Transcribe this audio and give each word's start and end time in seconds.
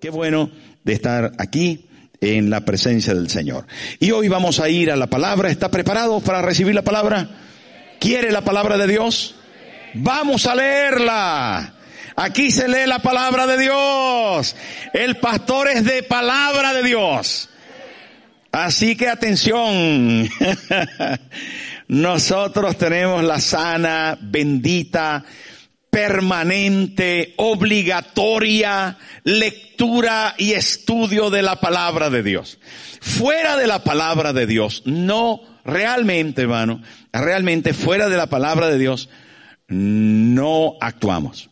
Qué 0.00 0.10
bueno 0.10 0.50
de 0.84 0.92
estar 0.92 1.32
aquí 1.38 1.86
en 2.20 2.50
la 2.50 2.64
presencia 2.64 3.14
del 3.14 3.30
Señor. 3.30 3.66
Y 3.98 4.10
hoy 4.10 4.28
vamos 4.28 4.60
a 4.60 4.68
ir 4.68 4.90
a 4.90 4.96
la 4.96 5.06
palabra. 5.06 5.50
¿Está 5.50 5.70
preparado 5.70 6.20
para 6.20 6.42
recibir 6.42 6.74
la 6.74 6.82
palabra? 6.82 7.28
¿Quiere 7.98 8.30
la 8.30 8.42
palabra 8.42 8.76
de 8.76 8.86
Dios? 8.86 9.36
Vamos 9.94 10.46
a 10.46 10.54
leerla. 10.54 11.74
Aquí 12.14 12.50
se 12.50 12.68
lee 12.68 12.86
la 12.86 12.98
palabra 12.98 13.46
de 13.46 13.58
Dios. 13.58 14.56
El 14.92 15.16
pastor 15.16 15.68
es 15.68 15.84
de 15.84 16.02
palabra 16.02 16.74
de 16.74 16.82
Dios. 16.82 17.48
Así 18.52 18.96
que 18.96 19.08
atención. 19.08 20.28
Nosotros 21.88 22.76
tenemos 22.76 23.24
la 23.24 23.40
sana, 23.40 24.18
bendita, 24.20 25.24
permanente, 25.96 27.32
obligatoria 27.38 28.98
lectura 29.24 30.34
y 30.36 30.52
estudio 30.52 31.30
de 31.30 31.40
la 31.40 31.58
palabra 31.58 32.10
de 32.10 32.22
Dios. 32.22 32.58
Fuera 33.00 33.56
de 33.56 33.66
la 33.66 33.82
palabra 33.82 34.34
de 34.34 34.46
Dios, 34.46 34.82
no 34.84 35.40
realmente, 35.64 36.42
hermano, 36.42 36.82
realmente 37.14 37.72
fuera 37.72 38.10
de 38.10 38.16
la 38.18 38.26
palabra 38.26 38.68
de 38.68 38.76
Dios, 38.76 39.08
no 39.68 40.74
actuamos. 40.82 41.48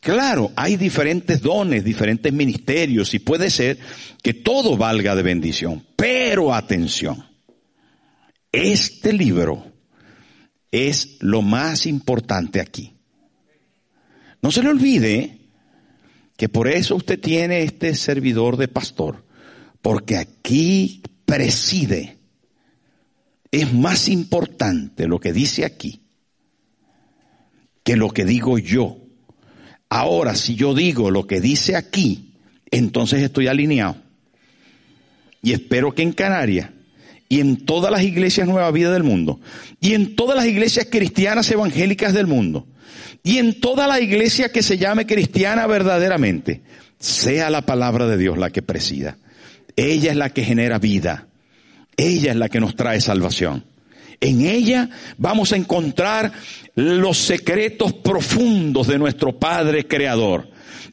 Claro, 0.00 0.52
hay 0.54 0.76
diferentes 0.76 1.40
dones, 1.40 1.82
diferentes 1.82 2.30
ministerios 2.30 3.14
y 3.14 3.20
puede 3.20 3.48
ser 3.48 3.78
que 4.22 4.34
todo 4.34 4.76
valga 4.76 5.16
de 5.16 5.22
bendición. 5.22 5.82
Pero 5.96 6.52
atención, 6.52 7.24
este 8.52 9.14
libro 9.14 9.72
es 10.70 11.16
lo 11.20 11.40
más 11.40 11.86
importante 11.86 12.60
aquí. 12.60 12.95
No 14.46 14.52
se 14.52 14.62
le 14.62 14.68
olvide 14.68 15.40
que 16.36 16.48
por 16.48 16.68
eso 16.68 16.94
usted 16.94 17.18
tiene 17.18 17.64
este 17.64 17.96
servidor 17.96 18.56
de 18.56 18.68
pastor, 18.68 19.24
porque 19.82 20.16
aquí 20.16 21.02
preside. 21.24 22.18
Es 23.50 23.72
más 23.72 24.06
importante 24.06 25.08
lo 25.08 25.18
que 25.18 25.32
dice 25.32 25.64
aquí 25.64 26.00
que 27.82 27.96
lo 27.96 28.10
que 28.10 28.24
digo 28.24 28.56
yo. 28.56 28.98
Ahora, 29.88 30.36
si 30.36 30.54
yo 30.54 30.74
digo 30.74 31.10
lo 31.10 31.26
que 31.26 31.40
dice 31.40 31.74
aquí, 31.74 32.36
entonces 32.70 33.24
estoy 33.24 33.48
alineado. 33.48 33.96
Y 35.42 35.54
espero 35.54 35.92
que 35.92 36.02
en 36.02 36.12
Canarias 36.12 36.70
y 37.28 37.40
en 37.40 37.64
todas 37.64 37.90
las 37.90 38.02
iglesias 38.02 38.46
Nueva 38.46 38.70
Vida 38.70 38.92
del 38.92 39.02
mundo, 39.02 39.40
y 39.80 39.94
en 39.94 40.14
todas 40.16 40.36
las 40.36 40.46
iglesias 40.46 40.88
cristianas 40.90 41.50
evangélicas 41.50 42.12
del 42.14 42.26
mundo, 42.26 42.66
y 43.22 43.38
en 43.38 43.60
toda 43.60 43.86
la 43.86 44.00
iglesia 44.00 44.52
que 44.52 44.62
se 44.62 44.78
llame 44.78 45.06
cristiana 45.06 45.66
verdaderamente, 45.66 46.62
sea 46.98 47.50
la 47.50 47.62
palabra 47.62 48.06
de 48.06 48.16
Dios 48.16 48.38
la 48.38 48.50
que 48.50 48.62
presida. 48.62 49.18
Ella 49.76 50.10
es 50.10 50.16
la 50.16 50.30
que 50.30 50.44
genera 50.44 50.78
vida. 50.78 51.28
Ella 51.96 52.32
es 52.32 52.36
la 52.36 52.48
que 52.48 52.60
nos 52.60 52.76
trae 52.76 53.00
salvación. 53.00 53.64
En 54.20 54.46
ella 54.46 54.88
vamos 55.18 55.52
a 55.52 55.56
encontrar 55.56 56.32
los 56.74 57.18
secretos 57.18 57.92
profundos 57.92 58.86
de 58.86 58.98
nuestro 58.98 59.38
Padre 59.38 59.86
Creador. 59.86 60.48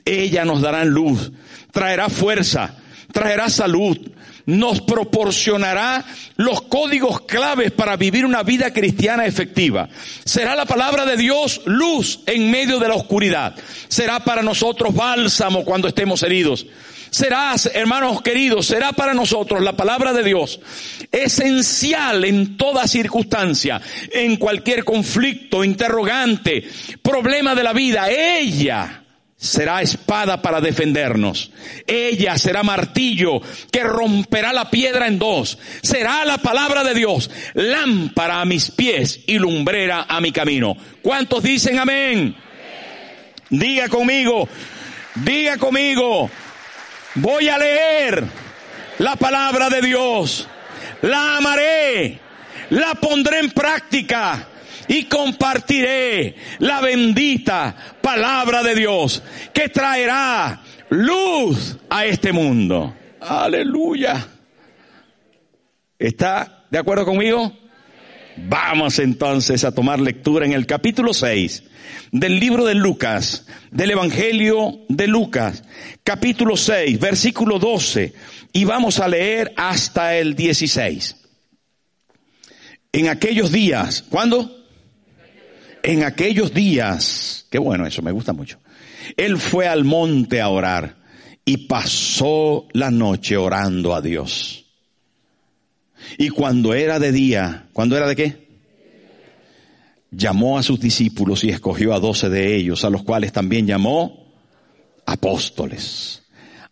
Ella 0.06 0.44
nos 0.44 0.62
dará 0.62 0.84
luz, 0.84 1.32
traerá 1.72 2.10
fuerza, 2.10 2.78
traerá 3.12 3.50
salud, 3.50 3.98
nos 4.46 4.82
proporcionará 4.82 6.04
los 6.36 6.62
códigos 6.64 7.22
claves 7.22 7.72
para 7.72 7.96
vivir 7.96 8.26
una 8.26 8.44
vida 8.44 8.72
cristiana 8.72 9.26
efectiva. 9.26 9.90
Será 10.26 10.56
la 10.56 10.66
palabra 10.66 11.06
de 11.06 11.18
Dios 11.18 11.62
luz 11.66 12.22
en 12.26 12.52
medio 12.52 12.80
de 12.80 12.88
la 12.88 12.96
oscuridad. 12.96 13.56
Será 13.88 14.20
para 14.20 14.42
nosotros 14.42 14.94
bálsamo 14.94 15.64
cuando 15.64 15.88
estemos 15.88 16.24
heridos 16.24 16.66
será, 17.14 17.54
hermanos 17.76 18.24
queridos, 18.24 18.66
será 18.66 18.92
para 18.92 19.14
nosotros 19.14 19.62
la 19.62 19.74
palabra 19.74 20.14
de 20.14 20.24
Dios 20.24 20.60
esencial 21.12 22.26
en 22.26 22.58
toda 22.58 22.88
circunstancia, 22.88 23.80
en 24.12 24.38
cualquier 24.38 24.84
conflicto, 24.84 25.64
interrogante, 25.64 26.68
problema 27.04 27.54
de 27.54 27.64
la 27.64 27.72
vida. 27.72 28.10
Ella 28.10 29.03
será 29.44 29.82
espada 29.82 30.42
para 30.42 30.62
defendernos. 30.62 31.52
Ella 31.86 32.38
será 32.38 32.64
martillo 32.64 33.42
que 33.72 33.84
romperá 33.84 34.54
la 34.54 34.70
piedra 34.70 35.08
en 35.08 35.20
dos. 35.20 35.58
Será 35.82 36.24
la 36.26 36.38
palabra 36.38 36.84
de 36.84 36.94
Dios, 36.94 37.30
lámpara 37.54 38.42
a 38.42 38.46
mis 38.46 38.72
pies 38.72 39.22
y 39.28 39.38
lumbrera 39.38 40.06
a 40.08 40.22
mi 40.22 40.32
camino. 40.32 40.78
¿Cuántos 41.02 41.44
dicen 41.44 41.78
amén? 41.78 42.36
Diga 43.50 43.88
conmigo, 43.90 44.48
diga 45.16 45.58
conmigo, 45.58 46.30
Voy 47.16 47.48
a 47.48 47.60
leer 47.60 48.24
la 48.98 49.16
palabra 49.16 49.70
de 49.70 49.82
Dios. 49.82 50.48
La 51.04 51.38
amaré. 51.38 52.20
La 52.72 52.96
pondré 52.96 53.40
en 53.40 53.52
práctica. 53.52 54.48
Y 54.88 55.06
compartiré 55.06 56.36
la 56.60 56.82
bendita 56.82 57.76
palabra 58.02 58.64
de 58.64 58.76
Dios 58.76 59.24
que 59.54 59.70
traerá 59.70 60.62
luz 60.90 61.78
a 61.90 62.06
este 62.06 62.32
mundo. 62.32 62.94
Aleluya. 63.22 64.28
¿Está 65.98 66.66
de 66.70 66.78
acuerdo 66.78 67.06
conmigo? 67.06 67.52
Vamos 68.36 69.00
entonces 69.00 69.64
a 69.64 69.74
tomar 69.74 70.00
lectura 70.00 70.46
en 70.46 70.54
el 70.54 70.66
capítulo 70.66 71.14
6 71.14 71.64
del 72.12 72.40
libro 72.40 72.66
de 72.66 72.76
Lucas, 72.76 73.46
del 73.72 73.92
Evangelio 73.92 74.82
de 74.90 75.08
Lucas, 75.08 75.64
capítulo 76.04 76.58
6, 76.58 77.00
versículo 77.00 77.60
12, 77.60 78.14
y 78.54 78.66
vamos 78.66 79.00
a 79.00 79.08
leer 79.08 79.54
hasta 79.56 80.16
el 80.18 80.36
16. 80.36 81.16
En 82.92 83.10
aquellos 83.10 83.52
días, 83.52 84.04
¿cuándo? 84.10 84.63
En 85.84 86.04
aquellos 86.04 86.54
días, 86.54 87.46
qué 87.50 87.60
bueno 87.60 87.86
eso, 87.86 88.02
me 88.02 88.14
gusta 88.14 88.32
mucho. 88.32 88.58
Él 89.18 89.38
fue 89.38 89.68
al 89.68 89.84
monte 89.84 90.40
a 90.40 90.48
orar 90.48 90.96
y 91.44 91.68
pasó 91.68 92.68
la 92.72 92.90
noche 92.90 93.36
orando 93.36 93.94
a 93.94 94.02
Dios. 94.02 94.66
Y 96.18 96.30
cuando 96.30 96.74
era 96.74 97.00
de 97.00 97.12
día, 97.12 97.68
¿cuándo 97.74 97.98
era 97.98 98.08
de 98.08 98.16
qué? 98.16 98.48
Llamó 100.10 100.58
a 100.58 100.64
sus 100.64 100.80
discípulos 100.80 101.44
y 101.44 101.50
escogió 101.50 101.94
a 101.94 102.00
doce 102.00 102.30
de 102.30 102.56
ellos, 102.56 102.86
a 102.86 102.90
los 102.90 103.04
cuales 103.04 103.34
también 103.34 103.68
llamó 103.68 104.34
apóstoles. 105.06 106.24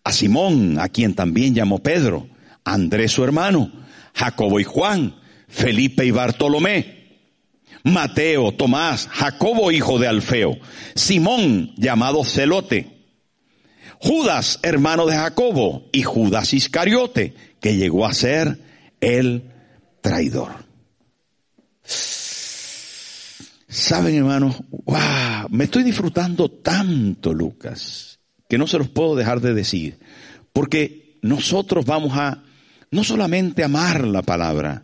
A 0.05 0.13
Simón, 0.13 0.79
a 0.79 0.87
quien 0.87 1.15
también 1.15 1.53
llamó 1.53 1.79
Pedro, 1.79 2.29
Andrés 2.63 3.11
su 3.11 3.25
hermano, 3.25 3.71
Jacobo 4.13 4.59
y 4.61 4.63
Juan, 4.63 5.15
Felipe 5.49 6.05
y 6.05 6.11
Bartolomé, 6.11 7.00
Mateo, 7.83 8.51
Tomás, 8.53 9.07
Jacobo 9.11 9.71
hijo 9.71 9.99
de 9.99 10.07
Alfeo, 10.07 10.57
Simón 10.95 11.73
llamado 11.77 12.23
Celote, 12.23 13.01
Judas 13.99 14.59
hermano 14.63 15.05
de 15.05 15.15
Jacobo 15.15 15.89
y 15.91 16.03
Judas 16.03 16.53
Iscariote, 16.53 17.33
que 17.59 17.77
llegó 17.77 18.05
a 18.05 18.13
ser 18.13 18.59
el 18.99 19.51
traidor. 20.01 20.49
Saben, 23.71 24.15
hermanos, 24.15 24.57
wow, 24.69 25.47
me 25.49 25.63
estoy 25.63 25.83
disfrutando 25.83 26.49
tanto, 26.49 27.33
Lucas, 27.33 28.19
que 28.49 28.57
no 28.57 28.67
se 28.67 28.77
los 28.77 28.89
puedo 28.89 29.15
dejar 29.15 29.39
de 29.39 29.53
decir, 29.53 29.99
porque 30.51 31.17
nosotros 31.21 31.85
vamos 31.85 32.17
a 32.17 32.43
no 32.89 33.03
solamente 33.05 33.63
amar 33.63 34.05
la 34.05 34.23
palabra, 34.23 34.83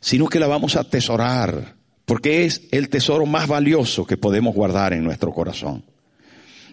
sino 0.00 0.26
que 0.26 0.38
la 0.38 0.46
vamos 0.46 0.76
a 0.76 0.80
atesorar, 0.80 1.77
porque 2.08 2.46
es 2.46 2.62
el 2.70 2.88
tesoro 2.88 3.26
más 3.26 3.46
valioso 3.46 4.06
que 4.06 4.16
podemos 4.16 4.54
guardar 4.54 4.94
en 4.94 5.04
nuestro 5.04 5.30
corazón. 5.30 5.84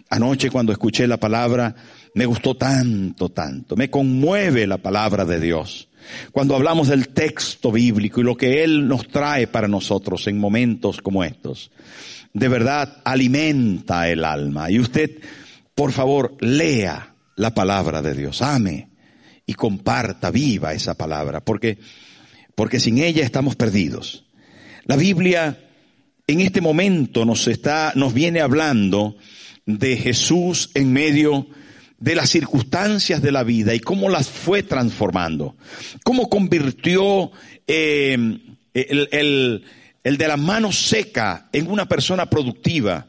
Anoche 0.08 0.50
cuando 0.50 0.72
escuché 0.72 1.06
la 1.06 1.18
palabra, 1.18 1.76
me 2.14 2.24
gustó 2.24 2.56
tanto, 2.56 3.28
tanto, 3.28 3.76
me 3.76 3.90
conmueve 3.90 4.66
la 4.66 4.78
palabra 4.78 5.26
de 5.26 5.38
Dios. 5.38 5.90
Cuando 6.32 6.56
hablamos 6.56 6.88
del 6.88 7.08
texto 7.08 7.70
bíblico 7.70 8.22
y 8.22 8.24
lo 8.24 8.34
que 8.34 8.64
Él 8.64 8.88
nos 8.88 9.08
trae 9.08 9.46
para 9.46 9.68
nosotros 9.68 10.26
en 10.26 10.38
momentos 10.38 11.02
como 11.02 11.22
estos, 11.22 11.70
de 12.32 12.48
verdad 12.48 13.02
alimenta 13.04 14.08
el 14.08 14.24
alma. 14.24 14.70
Y 14.70 14.80
usted, 14.80 15.18
por 15.74 15.92
favor, 15.92 16.34
lea 16.40 17.14
la 17.34 17.52
palabra 17.52 18.00
de 18.00 18.14
Dios, 18.14 18.40
ame 18.40 18.88
y 19.44 19.52
comparta 19.52 20.30
viva 20.30 20.72
esa 20.72 20.94
palabra, 20.94 21.44
porque, 21.44 21.76
porque 22.54 22.80
sin 22.80 22.96
ella 22.96 23.22
estamos 23.22 23.54
perdidos. 23.54 24.25
La 24.86 24.94
Biblia 24.94 25.58
en 26.28 26.40
este 26.40 26.60
momento 26.60 27.24
nos 27.24 27.48
está, 27.48 27.92
nos 27.96 28.14
viene 28.14 28.40
hablando 28.40 29.16
de 29.64 29.96
Jesús 29.96 30.70
en 30.74 30.92
medio 30.92 31.48
de 31.98 32.14
las 32.14 32.30
circunstancias 32.30 33.20
de 33.20 33.32
la 33.32 33.42
vida 33.42 33.74
y 33.74 33.80
cómo 33.80 34.08
las 34.08 34.28
fue 34.28 34.62
transformando, 34.62 35.56
cómo 36.04 36.28
convirtió 36.28 37.32
eh, 37.66 38.12
el, 38.74 39.08
el, 39.10 39.64
el 40.04 40.16
de 40.16 40.28
la 40.28 40.36
mano 40.36 40.70
seca 40.70 41.48
en 41.52 41.68
una 41.68 41.88
persona 41.88 42.30
productiva, 42.30 43.08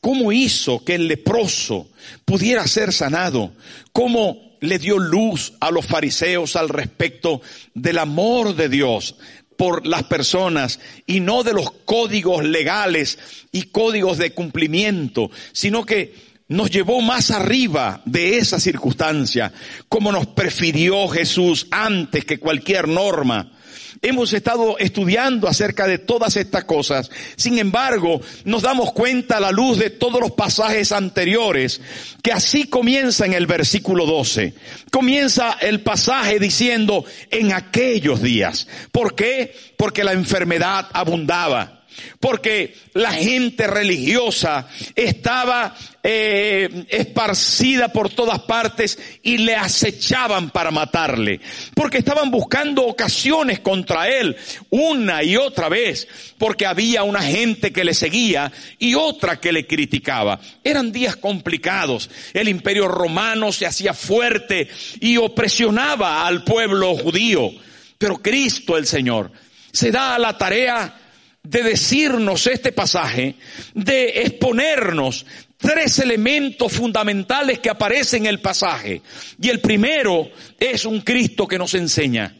cómo 0.00 0.32
hizo 0.32 0.82
que 0.82 0.94
el 0.94 1.06
leproso 1.06 1.90
pudiera 2.24 2.66
ser 2.66 2.94
sanado, 2.94 3.52
cómo 3.92 4.50
le 4.60 4.78
dio 4.78 4.98
luz 4.98 5.54
a 5.60 5.70
los 5.70 5.86
fariseos 5.86 6.56
al 6.56 6.68
respecto 6.68 7.40
del 7.74 7.98
amor 7.98 8.54
de 8.54 8.68
Dios 8.68 9.16
por 9.60 9.86
las 9.86 10.04
personas 10.04 10.80
y 11.04 11.20
no 11.20 11.42
de 11.42 11.52
los 11.52 11.70
códigos 11.84 12.42
legales 12.42 13.18
y 13.52 13.64
códigos 13.64 14.16
de 14.16 14.32
cumplimiento, 14.32 15.30
sino 15.52 15.84
que 15.84 16.14
nos 16.48 16.70
llevó 16.70 17.02
más 17.02 17.30
arriba 17.30 18.00
de 18.06 18.38
esa 18.38 18.58
circunstancia, 18.58 19.52
como 19.86 20.12
nos 20.12 20.28
prefirió 20.28 21.06
Jesús 21.08 21.66
antes 21.70 22.24
que 22.24 22.38
cualquier 22.38 22.88
norma 22.88 23.52
Hemos 24.02 24.32
estado 24.32 24.78
estudiando 24.78 25.46
acerca 25.46 25.86
de 25.86 25.98
todas 25.98 26.36
estas 26.36 26.64
cosas. 26.64 27.10
Sin 27.36 27.58
embargo, 27.58 28.22
nos 28.44 28.62
damos 28.62 28.92
cuenta 28.92 29.36
a 29.36 29.40
la 29.40 29.52
luz 29.52 29.78
de 29.78 29.90
todos 29.90 30.20
los 30.20 30.32
pasajes 30.32 30.90
anteriores 30.92 31.82
que 32.22 32.32
así 32.32 32.64
comienza 32.64 33.26
en 33.26 33.34
el 33.34 33.46
versículo 33.46 34.06
12. 34.06 34.54
Comienza 34.90 35.58
el 35.60 35.82
pasaje 35.82 36.38
diciendo 36.38 37.04
en 37.30 37.52
aquellos 37.52 38.22
días. 38.22 38.68
¿Por 38.90 39.14
qué? 39.14 39.54
Porque 39.76 40.02
la 40.02 40.12
enfermedad 40.12 40.88
abundaba 40.94 41.79
porque 42.18 42.74
la 42.94 43.12
gente 43.12 43.66
religiosa 43.66 44.68
estaba 44.94 45.74
eh, 46.02 46.86
esparcida 46.88 47.92
por 47.92 48.10
todas 48.10 48.40
partes 48.40 48.98
y 49.22 49.38
le 49.38 49.54
acechaban 49.54 50.50
para 50.50 50.70
matarle, 50.70 51.40
porque 51.74 51.98
estaban 51.98 52.30
buscando 52.30 52.86
ocasiones 52.86 53.60
contra 53.60 54.08
él 54.08 54.36
una 54.70 55.22
y 55.22 55.36
otra 55.36 55.68
vez, 55.68 56.08
porque 56.38 56.66
había 56.66 57.02
una 57.02 57.22
gente 57.22 57.72
que 57.72 57.84
le 57.84 57.94
seguía 57.94 58.50
y 58.78 58.94
otra 58.94 59.40
que 59.40 59.52
le 59.52 59.66
criticaba. 59.66 60.40
Eran 60.64 60.92
días 60.92 61.16
complicados, 61.16 62.10
el 62.32 62.48
imperio 62.48 62.88
romano 62.88 63.52
se 63.52 63.66
hacía 63.66 63.94
fuerte 63.94 64.68
y 65.00 65.16
opresionaba 65.16 66.26
al 66.26 66.44
pueblo 66.44 66.96
judío, 66.96 67.50
pero 67.98 68.18
Cristo 68.18 68.78
el 68.78 68.86
Señor 68.86 69.30
se 69.72 69.90
da 69.90 70.14
a 70.14 70.18
la 70.18 70.36
tarea 70.36 70.99
de 71.42 71.62
decirnos 71.62 72.46
este 72.46 72.72
pasaje, 72.72 73.34
de 73.74 74.22
exponernos 74.22 75.24
tres 75.56 75.98
elementos 75.98 76.72
fundamentales 76.72 77.58
que 77.58 77.70
aparecen 77.70 78.24
en 78.24 78.30
el 78.30 78.40
pasaje. 78.40 79.02
Y 79.40 79.48
el 79.48 79.60
primero 79.60 80.30
es 80.58 80.84
un 80.84 81.00
Cristo 81.00 81.46
que 81.46 81.58
nos 81.58 81.74
enseña. 81.74 82.34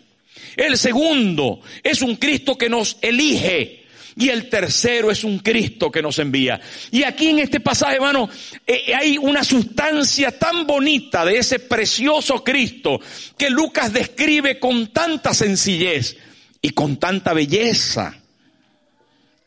El 0.56 0.76
segundo 0.76 1.60
es 1.82 2.02
un 2.02 2.16
Cristo 2.16 2.56
que 2.56 2.68
nos 2.68 2.98
elige. 3.00 3.78
Y 4.16 4.28
el 4.28 4.48
tercero 4.50 5.10
es 5.10 5.22
un 5.24 5.38
Cristo 5.38 5.90
que 5.90 6.02
nos 6.02 6.18
envía. 6.18 6.60
Y 6.90 7.04
aquí 7.04 7.28
en 7.28 7.38
este 7.38 7.60
pasaje, 7.60 7.94
hermano, 7.94 8.28
eh, 8.66 8.92
hay 8.94 9.16
una 9.16 9.44
sustancia 9.44 10.36
tan 10.36 10.66
bonita 10.66 11.24
de 11.24 11.38
ese 11.38 11.60
precioso 11.60 12.42
Cristo 12.42 13.00
que 13.38 13.48
Lucas 13.48 13.92
describe 13.92 14.58
con 14.58 14.88
tanta 14.88 15.32
sencillez 15.32 16.16
y 16.60 16.70
con 16.70 16.98
tanta 16.98 17.32
belleza 17.32 18.19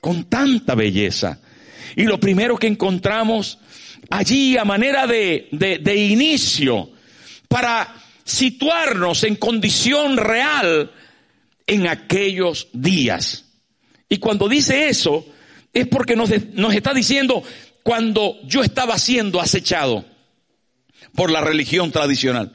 con 0.03 0.25
tanta 0.25 0.75
belleza. 0.75 1.39
Y 1.95 2.03
lo 2.03 2.19
primero 2.19 2.57
que 2.57 2.67
encontramos 2.67 3.57
allí 4.09 4.57
a 4.57 4.65
manera 4.65 5.07
de, 5.07 5.47
de, 5.49 5.95
inicio 5.95 6.89
para 7.47 7.95
situarnos 8.25 9.23
en 9.23 9.37
condición 9.37 10.17
real 10.17 10.91
en 11.65 11.87
aquellos 11.87 12.67
días. 12.73 13.45
Y 14.09 14.17
cuando 14.17 14.49
dice 14.49 14.89
eso, 14.89 15.25
es 15.71 15.87
porque 15.87 16.17
nos, 16.17 16.31
nos, 16.51 16.75
está 16.75 16.93
diciendo 16.93 17.41
cuando 17.81 18.41
yo 18.43 18.61
estaba 18.61 18.99
siendo 18.99 19.39
acechado 19.39 20.03
por 21.15 21.31
la 21.31 21.39
religión 21.39 21.93
tradicional, 21.93 22.51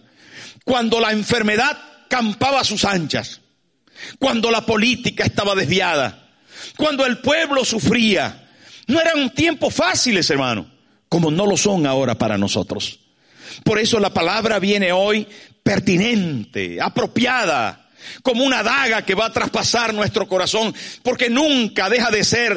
cuando 0.65 1.01
la 1.01 1.13
enfermedad 1.13 1.79
campaba 2.11 2.61
a 2.61 2.65
sus 2.65 2.85
anchas, 2.85 3.41
cuando 4.19 4.51
la 4.51 4.67
política 4.67 5.25
estaba 5.25 5.55
desviada, 5.55 6.28
cuando 6.77 7.07
el 7.07 7.19
pueblo 7.19 7.65
sufría. 7.65 8.49
No 8.87 9.01
eran 9.01 9.31
tiempos 9.35 9.75
fáciles, 9.75 10.31
hermano, 10.31 10.71
como 11.09 11.31
no 11.31 11.47
lo 11.47 11.57
son 11.57 11.87
ahora 11.87 12.17
para 12.17 12.39
nosotros. 12.39 13.01
Por 13.65 13.79
eso 13.79 13.99
la 14.01 14.13
palabra 14.13 14.59
viene 14.59 14.93
hoy 14.93 15.27
pertinente, 15.63 16.81
apropiada, 16.81 17.89
como 18.23 18.45
una 18.45 18.63
daga 18.63 19.03
que 19.03 19.15
va 19.15 19.27
a 19.27 19.33
traspasar 19.33 19.93
nuestro 19.93 20.27
corazón, 20.27 20.75
porque 21.03 21.29
nunca 21.29 21.91
deja 21.91 22.11
de 22.11 22.25
ser 22.25 22.57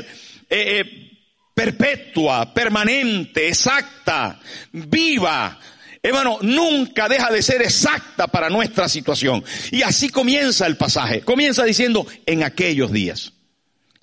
eh, 0.49 0.79
eh, 0.79 1.11
perpetua, 1.53 2.53
permanente, 2.53 3.47
exacta, 3.47 4.39
viva. 4.71 5.59
Hermano, 6.03 6.39
nunca 6.41 7.07
deja 7.07 7.29
de 7.31 7.43
ser 7.43 7.61
exacta 7.61 8.27
para 8.27 8.49
nuestra 8.49 8.89
situación. 8.89 9.43
Y 9.69 9.83
así 9.83 10.09
comienza 10.09 10.65
el 10.65 10.75
pasaje. 10.75 11.21
Comienza 11.21 11.63
diciendo, 11.63 12.07
en 12.25 12.43
aquellos 12.43 12.91
días. 12.91 13.33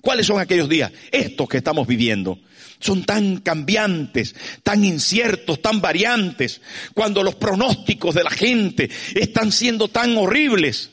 ¿Cuáles 0.01 0.25
son 0.25 0.39
aquellos 0.39 0.69
días? 0.69 0.91
Estos 1.11 1.47
que 1.49 1.57
estamos 1.57 1.87
viviendo. 1.87 2.39
Son 2.79 3.03
tan 3.03 3.41
cambiantes, 3.41 4.33
tan 4.63 4.85
inciertos, 4.85 5.61
tan 5.61 5.81
variantes, 5.81 6.61
cuando 6.93 7.23
los 7.23 7.35
pronósticos 7.35 8.15
de 8.15 8.23
la 8.23 8.29
gente 8.29 8.89
están 9.15 9.51
siendo 9.51 9.89
tan 9.89 10.17
horribles. 10.17 10.89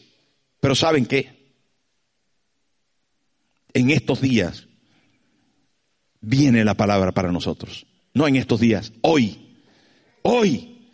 Pero 0.61 0.75
¿saben 0.75 1.07
qué? 1.07 1.37
En 3.73 3.91
estos 3.91 4.21
días 4.21 4.67
viene 6.21 6.65
la 6.65 6.75
palabra 6.75 7.13
para 7.13 7.31
nosotros. 7.31 7.87
No 8.15 8.27
en 8.27 8.35
estos 8.35 8.59
días, 8.59 8.93
hoy. 9.03 9.39
Hoy. 10.23 10.91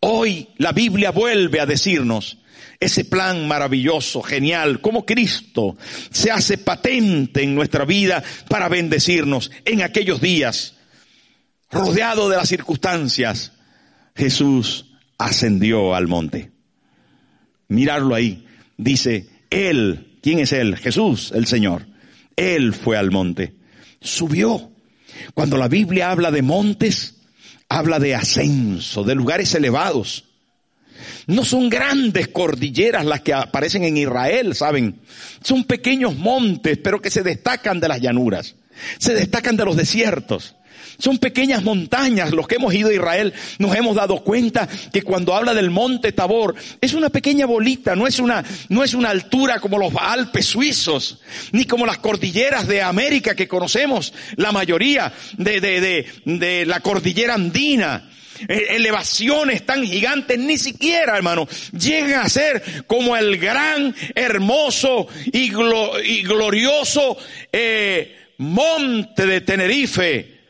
Hoy 0.00 0.48
la 0.58 0.72
Biblia 0.72 1.12
vuelve 1.12 1.60
a 1.60 1.66
decirnos 1.66 2.38
ese 2.80 3.04
plan 3.04 3.46
maravilloso, 3.48 4.22
genial, 4.22 4.80
como 4.80 5.06
Cristo 5.06 5.76
se 6.10 6.30
hace 6.30 6.58
patente 6.58 7.42
en 7.42 7.54
nuestra 7.54 7.84
vida 7.84 8.22
para 8.48 8.68
bendecirnos 8.68 9.50
en 9.64 9.82
aquellos 9.82 10.20
días. 10.20 10.74
Rodeado 11.70 12.28
de 12.28 12.36
las 12.36 12.48
circunstancias, 12.48 13.52
Jesús 14.14 14.86
ascendió 15.18 15.94
al 15.94 16.06
monte. 16.06 16.52
Mirarlo 17.68 18.14
ahí. 18.14 18.46
Dice, 18.76 19.28
Él, 19.50 20.18
¿quién 20.22 20.38
es 20.38 20.52
Él? 20.52 20.76
Jesús, 20.76 21.32
el 21.34 21.46
Señor. 21.46 21.86
Él 22.36 22.74
fue 22.74 22.96
al 22.96 23.10
monte. 23.10 23.54
Subió. 24.00 24.70
Cuando 25.34 25.56
la 25.56 25.68
Biblia 25.68 26.10
habla 26.10 26.30
de 26.30 26.42
montes, 26.42 27.16
habla 27.68 27.98
de 27.98 28.14
ascenso, 28.14 29.04
de 29.04 29.14
lugares 29.14 29.54
elevados. 29.54 30.24
No 31.26 31.44
son 31.44 31.68
grandes 31.68 32.28
cordilleras 32.28 33.04
las 33.04 33.20
que 33.20 33.32
aparecen 33.32 33.84
en 33.84 33.96
Israel, 33.96 34.54
¿saben? 34.54 35.00
Son 35.42 35.64
pequeños 35.64 36.16
montes, 36.16 36.78
pero 36.82 37.00
que 37.00 37.10
se 37.10 37.22
destacan 37.22 37.80
de 37.80 37.88
las 37.88 38.00
llanuras, 38.00 38.56
se 38.98 39.14
destacan 39.14 39.56
de 39.56 39.64
los 39.64 39.76
desiertos. 39.76 40.56
Son 40.98 41.18
pequeñas 41.18 41.62
montañas. 41.62 42.32
Los 42.32 42.46
que 42.46 42.56
hemos 42.56 42.72
ido 42.74 42.88
a 42.88 42.94
Israel 42.94 43.32
nos 43.58 43.74
hemos 43.74 43.96
dado 43.96 44.22
cuenta 44.22 44.68
que 44.92 45.02
cuando 45.02 45.34
habla 45.34 45.54
del 45.54 45.70
monte 45.70 46.12
Tabor 46.12 46.54
es 46.80 46.94
una 46.94 47.08
pequeña 47.10 47.46
bolita, 47.46 47.96
no 47.96 48.06
es 48.06 48.18
una, 48.18 48.44
no 48.68 48.84
es 48.84 48.94
una 48.94 49.10
altura 49.10 49.58
como 49.60 49.78
los 49.78 49.92
Alpes 49.98 50.46
suizos, 50.46 51.20
ni 51.52 51.64
como 51.64 51.86
las 51.86 51.98
cordilleras 51.98 52.68
de 52.68 52.82
América 52.82 53.34
que 53.34 53.48
conocemos, 53.48 54.12
la 54.36 54.52
mayoría 54.52 55.12
de, 55.36 55.60
de, 55.60 55.80
de, 55.80 56.06
de 56.24 56.66
la 56.66 56.80
cordillera 56.80 57.34
andina. 57.34 58.10
Eh, 58.48 58.66
elevaciones 58.70 59.64
tan 59.64 59.84
gigantes, 59.84 60.38
ni 60.38 60.58
siquiera, 60.58 61.16
hermano, 61.16 61.46
llegan 61.72 62.20
a 62.20 62.28
ser 62.28 62.84
como 62.86 63.16
el 63.16 63.38
gran, 63.38 63.94
hermoso 64.14 65.06
y, 65.26 65.50
glorioso 65.50 67.16
eh, 67.52 68.16
monte 68.38 69.26
de 69.26 69.40
Tenerife, 69.40 70.40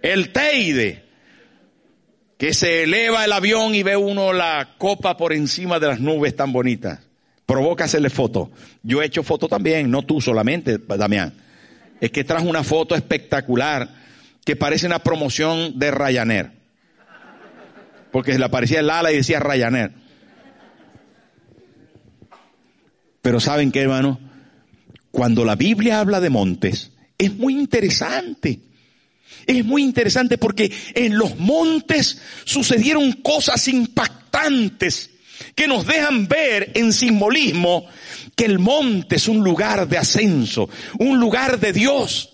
el 0.00 0.30
Teide, 0.30 1.02
que 2.38 2.54
se 2.54 2.84
eleva 2.84 3.24
el 3.24 3.32
avión 3.32 3.74
y 3.74 3.82
ve 3.82 3.96
uno 3.96 4.32
la 4.32 4.74
copa 4.78 5.16
por 5.16 5.32
encima 5.32 5.78
de 5.80 5.88
las 5.88 6.00
nubes 6.00 6.34
tan 6.36 6.52
bonitas. 6.52 7.00
Provoca 7.46 7.84
hacerle 7.84 8.10
foto. 8.10 8.50
Yo 8.82 9.02
he 9.02 9.06
hecho 9.06 9.22
foto 9.22 9.48
también, 9.48 9.90
no 9.90 10.02
tú 10.02 10.20
solamente, 10.20 10.78
Damián. 10.78 11.34
Es 12.00 12.10
que 12.10 12.24
trajo 12.24 12.46
una 12.46 12.64
foto 12.64 12.94
espectacular 12.94 13.88
que 14.44 14.56
parece 14.56 14.86
una 14.86 15.00
promoción 15.00 15.78
de 15.78 15.90
Ryanair 15.90 16.61
porque 18.12 18.38
le 18.38 18.44
aparecía 18.44 18.80
el 18.80 18.90
ala 18.90 19.10
y 19.10 19.16
decía 19.16 19.40
Ryanair. 19.40 19.92
Pero 23.22 23.40
¿saben 23.40 23.72
qué, 23.72 23.80
hermano? 23.80 24.20
Cuando 25.10 25.44
la 25.44 25.56
Biblia 25.56 26.00
habla 26.00 26.20
de 26.20 26.30
montes, 26.30 26.92
es 27.18 27.34
muy 27.34 27.54
interesante. 27.54 28.60
Es 29.46 29.64
muy 29.64 29.82
interesante 29.82 30.38
porque 30.38 30.70
en 30.94 31.16
los 31.16 31.38
montes 31.38 32.20
sucedieron 32.44 33.12
cosas 33.12 33.66
impactantes 33.68 35.10
que 35.54 35.66
nos 35.66 35.86
dejan 35.86 36.28
ver 36.28 36.72
en 36.74 36.92
simbolismo 36.92 37.86
que 38.36 38.44
el 38.44 38.58
monte 38.58 39.16
es 39.16 39.28
un 39.28 39.42
lugar 39.42 39.88
de 39.88 39.98
ascenso, 39.98 40.68
un 40.98 41.18
lugar 41.18 41.58
de 41.58 41.72
Dios. 41.72 42.28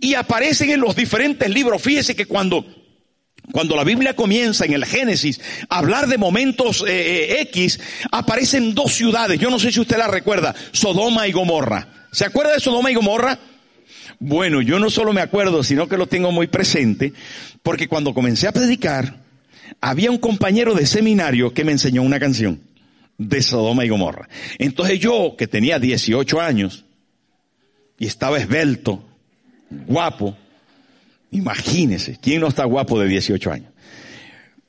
y 0.00 0.14
aparecen 0.14 0.70
en 0.70 0.80
los 0.80 0.96
diferentes 0.96 1.48
libros. 1.48 1.80
Fíjese 1.80 2.16
que 2.16 2.26
cuando 2.26 2.66
cuando 3.56 3.74
la 3.74 3.84
Biblia 3.84 4.14
comienza 4.14 4.66
en 4.66 4.74
el 4.74 4.84
Génesis 4.84 5.40
a 5.70 5.78
hablar 5.78 6.08
de 6.08 6.18
momentos 6.18 6.84
eh, 6.86 7.38
eh, 7.38 7.40
X, 7.40 7.80
aparecen 8.12 8.74
dos 8.74 8.92
ciudades. 8.92 9.40
Yo 9.40 9.48
no 9.48 9.58
sé 9.58 9.72
si 9.72 9.80
usted 9.80 9.96
la 9.96 10.08
recuerda, 10.08 10.54
Sodoma 10.72 11.26
y 11.26 11.32
Gomorra. 11.32 11.88
¿Se 12.12 12.26
acuerda 12.26 12.52
de 12.52 12.60
Sodoma 12.60 12.90
y 12.90 12.94
Gomorra? 12.94 13.38
Bueno, 14.18 14.60
yo 14.60 14.78
no 14.78 14.90
solo 14.90 15.14
me 15.14 15.22
acuerdo, 15.22 15.64
sino 15.64 15.88
que 15.88 15.96
lo 15.96 16.06
tengo 16.06 16.32
muy 16.32 16.48
presente, 16.48 17.14
porque 17.62 17.88
cuando 17.88 18.12
comencé 18.12 18.46
a 18.46 18.52
predicar, 18.52 19.20
había 19.80 20.10
un 20.10 20.18
compañero 20.18 20.74
de 20.74 20.84
seminario 20.84 21.54
que 21.54 21.64
me 21.64 21.72
enseñó 21.72 22.02
una 22.02 22.20
canción 22.20 22.60
de 23.16 23.40
Sodoma 23.40 23.86
y 23.86 23.88
Gomorra. 23.88 24.28
Entonces 24.58 25.00
yo, 25.00 25.34
que 25.38 25.46
tenía 25.46 25.78
18 25.78 26.42
años, 26.42 26.84
y 27.98 28.06
estaba 28.06 28.36
esbelto, 28.36 29.02
guapo, 29.70 30.36
imagínese, 31.36 32.18
¿quién 32.20 32.40
no 32.40 32.48
está 32.48 32.64
guapo 32.64 32.98
de 32.98 33.08
18 33.08 33.52
años? 33.52 33.72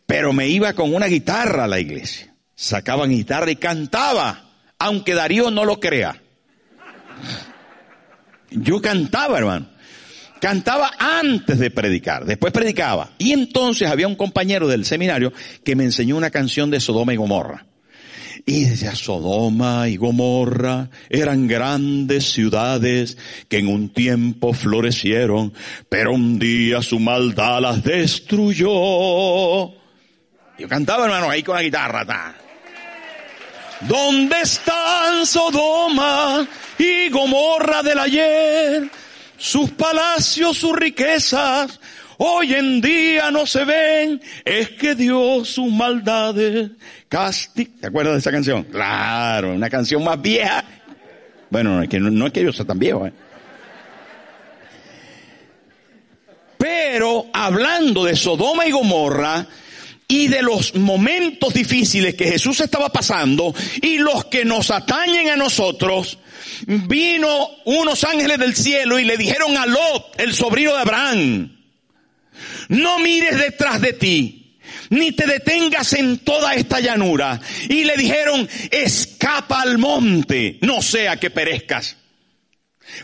Pero 0.06 0.34
me 0.34 0.48
iba 0.48 0.74
con 0.74 0.94
una 0.94 1.08
guitarra 1.08 1.66
a 1.66 1.68
la 1.68 1.80
iglesia. 1.80 2.34
Sacaba 2.56 3.06
guitarra 3.06 3.52
y 3.52 3.56
cantaba, 3.56 4.52
aunque 4.80 5.14
Darío 5.14 5.52
no 5.52 5.66
lo 5.66 5.80
crea. 5.80 6.22
Yo 8.50 8.82
cantaba, 8.82 9.38
hermano. 9.38 9.70
Cantaba 10.40 10.92
antes 11.00 11.58
de 11.58 11.72
predicar, 11.72 12.26
después 12.26 12.54
predicaba. 12.54 13.12
Y 13.18 13.32
entonces 13.32 13.90
había 13.90 14.08
un 14.08 14.16
compañero 14.16 14.68
del 14.68 14.86
seminario 14.86 15.34
que 15.64 15.76
me 15.76 15.84
enseñó 15.84 16.16
una 16.16 16.30
canción 16.30 16.70
de 16.70 16.80
Sodoma 16.80 17.14
y 17.14 17.18
Gomorra. 17.18 17.66
Y 18.50 18.64
decía, 18.64 18.96
Sodoma 18.96 19.90
y 19.90 19.98
Gomorra 19.98 20.90
eran 21.10 21.48
grandes 21.48 22.32
ciudades 22.32 23.18
que 23.50 23.58
en 23.58 23.68
un 23.68 23.90
tiempo 23.90 24.54
florecieron, 24.54 25.54
pero 25.90 26.14
un 26.14 26.40
día 26.40 26.82
su 26.82 26.98
maldad 26.98 27.60
las 27.60 27.84
destruyó. 27.84 28.70
Yo 30.58 30.68
cantaba, 30.70 31.04
hermano, 31.04 31.30
ahí 31.30 31.44
con 31.44 31.58
la 31.58 31.62
guitarra. 31.62 32.38
¿Dónde 33.82 34.40
están 34.42 35.26
Sodoma 35.26 36.48
y 36.80 37.10
Gomorra 37.10 37.84
del 37.84 38.00
ayer? 38.00 38.90
Sus 39.38 39.72
palacios, 39.72 40.58
sus 40.58 40.74
riquezas, 40.74 41.82
hoy 42.18 42.54
en 42.54 42.82
día 42.82 43.32
no 43.32 43.46
se 43.46 43.66
ven, 43.66 44.22
es 44.46 44.70
que 44.70 44.96
Dios 44.96 45.50
sus 45.50 45.72
maldades 45.72 46.72
castiga. 47.10 47.72
¿Te 47.82 47.88
acuerdas 47.88 48.14
de 48.16 48.20
esa 48.20 48.32
canción? 48.32 48.64
Claro, 48.64 49.54
una 49.54 49.70
canción 49.70 50.04
más 50.04 50.22
vieja. 50.22 50.64
Bueno, 51.50 51.76
no 51.76 51.84
es 51.84 51.90
que, 51.90 52.00
no, 52.00 52.54
sea 52.54 52.66
tan 52.66 52.80
viejo, 52.80 53.08
¿eh? 53.08 53.14
Pero 56.58 57.28
hablando 57.32 58.04
de 58.04 58.16
Sodoma 58.16 58.66
y 58.66 58.72
Gomorra, 58.72 59.48
y 60.08 60.28
de 60.28 60.42
los 60.42 60.76
momentos 60.76 61.54
difíciles 61.54 62.16
que 62.16 62.26
Jesús 62.26 62.62
estaba 62.62 62.90
pasando 62.90 63.54
y 63.82 63.98
los 63.98 64.26
que 64.26 64.46
nos 64.46 64.72
atañen 64.72 65.30
a 65.30 65.36
nosotros, 65.36 66.18
vino 66.66 67.50
unos 67.66 68.04
ángeles 68.04 68.38
del 68.40 68.56
cielo 68.56 69.00
y 69.00 69.06
le 69.06 69.18
dijeron 69.18 69.58
a 69.58 69.66
Lot, 69.66 70.20
el 70.20 70.34
sobrino 70.34 70.74
de 70.74 70.80
Abraham, 70.80 71.57
no 72.70 73.00
mires 73.00 73.38
detrás 73.38 73.82
de 73.82 73.94
ti, 73.94 74.58
ni 74.90 75.12
te 75.12 75.26
detengas 75.28 75.94
en 75.94 76.20
toda 76.20 76.54
esta 76.56 76.80
llanura. 76.80 77.40
Y 77.70 77.84
le 77.84 77.96
dijeron, 77.98 78.48
escapa 78.72 79.62
al 79.62 79.78
monte, 79.78 80.58
no 80.62 80.82
sea 80.82 81.18
que 81.18 81.30
perezcas, 81.30 81.98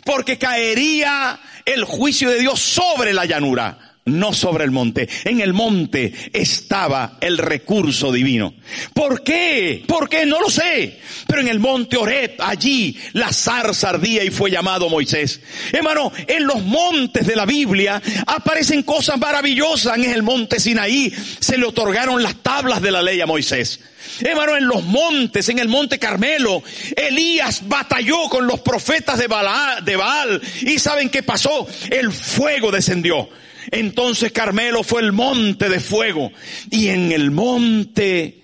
porque 0.03 0.37
caería 0.37 1.39
el 1.65 1.83
juicio 1.83 2.29
de 2.29 2.39
Dios 2.39 2.59
sobre 2.59 3.13
la 3.13 3.25
llanura 3.25 3.92
no 4.05 4.33
sobre 4.33 4.65
el 4.65 4.71
monte. 4.71 5.07
En 5.23 5.41
el 5.41 5.53
monte 5.53 6.13
estaba 6.33 7.17
el 7.21 7.37
recurso 7.37 8.11
divino. 8.11 8.53
¿Por 8.93 9.23
qué? 9.23 9.83
¿Por 9.87 10.09
qué? 10.09 10.25
No 10.25 10.39
lo 10.39 10.49
sé. 10.49 10.99
Pero 11.27 11.41
en 11.41 11.47
el 11.47 11.59
monte 11.59 11.97
Oreb, 11.97 12.35
allí 12.39 12.97
la 13.13 13.31
zarza 13.31 13.89
ardía 13.89 14.23
y 14.23 14.29
fue 14.29 14.51
llamado 14.51 14.89
Moisés. 14.89 15.41
Hermano, 15.71 16.11
en 16.27 16.45
los 16.45 16.63
montes 16.63 17.25
de 17.25 17.35
la 17.35 17.45
Biblia 17.45 18.01
aparecen 18.27 18.83
cosas 18.83 19.17
maravillosas. 19.17 19.97
En 19.97 20.11
el 20.11 20.23
monte 20.23 20.59
Sinaí 20.59 21.13
se 21.39 21.57
le 21.57 21.65
otorgaron 21.65 22.21
las 22.21 22.35
tablas 22.37 22.81
de 22.81 22.91
la 22.91 23.01
ley 23.01 23.21
a 23.21 23.25
Moisés. 23.25 23.79
Hermano, 24.19 24.57
en 24.57 24.67
los 24.67 24.83
montes, 24.83 25.47
en 25.47 25.59
el 25.59 25.69
monte 25.69 25.97
Carmelo, 25.97 26.61
Elías 26.95 27.61
batalló 27.67 28.29
con 28.29 28.45
los 28.45 28.59
profetas 28.59 29.17
de 29.17 29.27
Baal, 29.27 29.83
de 29.83 29.95
Baal 29.95 30.41
y 30.61 30.77
¿saben 30.77 31.09
qué 31.09 31.23
pasó? 31.23 31.65
El 31.89 32.11
fuego 32.11 32.69
descendió. 32.69 33.29
Entonces 33.73 34.31
Carmelo 34.31 34.83
fue 34.83 35.01
el 35.01 35.13
monte 35.13 35.67
de 35.67 35.79
fuego 35.79 36.31
y 36.69 36.89
en 36.89 37.11
el 37.11 37.31
monte 37.31 38.43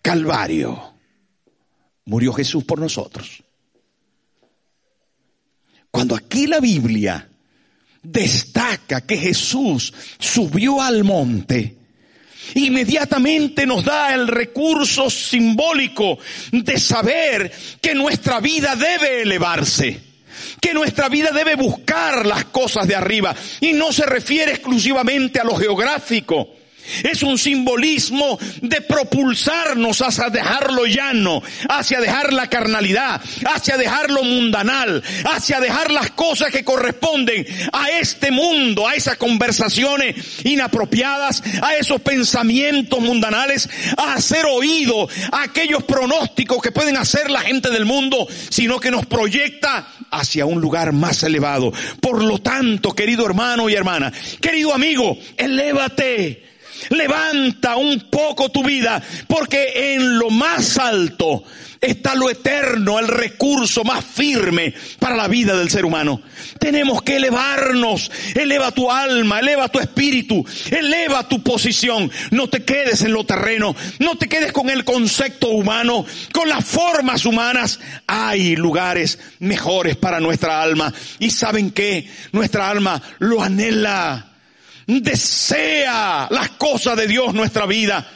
Calvario 0.00 0.94
murió 2.06 2.32
Jesús 2.32 2.64
por 2.64 2.78
nosotros. 2.78 3.42
Cuando 5.90 6.16
aquí 6.16 6.46
la 6.46 6.58
Biblia 6.58 7.28
destaca 8.02 9.02
que 9.02 9.18
Jesús 9.18 9.92
subió 10.18 10.80
al 10.80 11.04
monte, 11.04 11.76
inmediatamente 12.54 13.66
nos 13.66 13.84
da 13.84 14.14
el 14.14 14.26
recurso 14.26 15.10
simbólico 15.10 16.18
de 16.50 16.80
saber 16.80 17.52
que 17.82 17.94
nuestra 17.94 18.40
vida 18.40 18.74
debe 18.74 19.20
elevarse 19.20 20.11
que 20.62 20.72
nuestra 20.72 21.08
vida 21.08 21.32
debe 21.32 21.56
buscar 21.56 22.24
las 22.24 22.44
cosas 22.44 22.86
de 22.86 22.94
arriba 22.94 23.34
y 23.60 23.72
no 23.72 23.92
se 23.92 24.06
refiere 24.06 24.52
exclusivamente 24.52 25.40
a 25.40 25.44
lo 25.44 25.56
geográfico. 25.56 26.50
Es 27.02 27.22
un 27.22 27.38
simbolismo 27.38 28.38
de 28.60 28.80
propulsarnos 28.80 30.02
hacia 30.02 30.30
dejar 30.30 30.72
lo 30.72 30.86
llano, 30.86 31.42
hacia 31.68 32.00
dejar 32.00 32.32
la 32.32 32.48
carnalidad, 32.48 33.20
hacia 33.46 33.76
dejar 33.76 34.10
lo 34.10 34.22
mundanal, 34.22 35.02
hacia 35.24 35.60
dejar 35.60 35.90
las 35.90 36.10
cosas 36.10 36.50
que 36.50 36.64
corresponden 36.64 37.46
a 37.72 37.90
este 37.90 38.30
mundo, 38.30 38.86
a 38.86 38.94
esas 38.94 39.16
conversaciones 39.16 40.16
inapropiadas, 40.44 41.42
a 41.62 41.76
esos 41.76 42.00
pensamientos 42.00 43.00
mundanales, 43.00 43.68
a 43.96 44.14
hacer 44.14 44.44
oído 44.46 45.08
a 45.30 45.42
aquellos 45.42 45.82
pronósticos 45.84 46.62
que 46.62 46.72
pueden 46.72 46.96
hacer 46.96 47.30
la 47.30 47.40
gente 47.40 47.70
del 47.70 47.84
mundo, 47.84 48.26
sino 48.50 48.80
que 48.80 48.90
nos 48.90 49.06
proyecta 49.06 49.86
hacia 50.10 50.46
un 50.46 50.60
lugar 50.60 50.92
más 50.92 51.22
elevado. 51.22 51.72
Por 52.00 52.22
lo 52.22 52.38
tanto, 52.38 52.92
querido 52.92 53.26
hermano 53.26 53.68
y 53.68 53.74
hermana, 53.74 54.12
querido 54.40 54.74
amigo, 54.74 55.16
elévate. 55.36 56.51
Levanta 56.90 57.76
un 57.76 58.00
poco 58.10 58.50
tu 58.50 58.62
vida, 58.64 59.02
porque 59.26 59.94
en 59.94 60.18
lo 60.18 60.30
más 60.30 60.78
alto 60.78 61.44
está 61.82 62.14
lo 62.14 62.30
eterno, 62.30 63.00
el 63.00 63.08
recurso 63.08 63.82
más 63.82 64.04
firme 64.04 64.72
para 65.00 65.16
la 65.16 65.26
vida 65.26 65.56
del 65.56 65.68
ser 65.68 65.84
humano. 65.84 66.22
Tenemos 66.58 67.02
que 67.02 67.16
elevarnos. 67.16 68.10
Eleva 68.34 68.70
tu 68.70 68.90
alma, 68.90 69.40
eleva 69.40 69.68
tu 69.68 69.80
espíritu, 69.80 70.46
eleva 70.70 71.28
tu 71.28 71.42
posición. 71.42 72.10
No 72.30 72.48
te 72.48 72.64
quedes 72.64 73.02
en 73.02 73.12
lo 73.12 73.24
terreno, 73.24 73.74
no 73.98 74.16
te 74.16 74.28
quedes 74.28 74.52
con 74.52 74.70
el 74.70 74.84
concepto 74.84 75.48
humano, 75.48 76.06
con 76.32 76.48
las 76.48 76.64
formas 76.64 77.26
humanas. 77.26 77.80
Hay 78.06 78.54
lugares 78.54 79.18
mejores 79.40 79.96
para 79.96 80.20
nuestra 80.20 80.62
alma. 80.62 80.94
Y 81.18 81.30
saben 81.30 81.72
que 81.72 82.08
nuestra 82.30 82.70
alma 82.70 83.02
lo 83.18 83.42
anhela. 83.42 84.31
Desea 84.86 86.28
las 86.30 86.50
cosas 86.50 86.96
de 86.96 87.06
Dios 87.06 87.34
nuestra 87.34 87.66
vida 87.66 88.06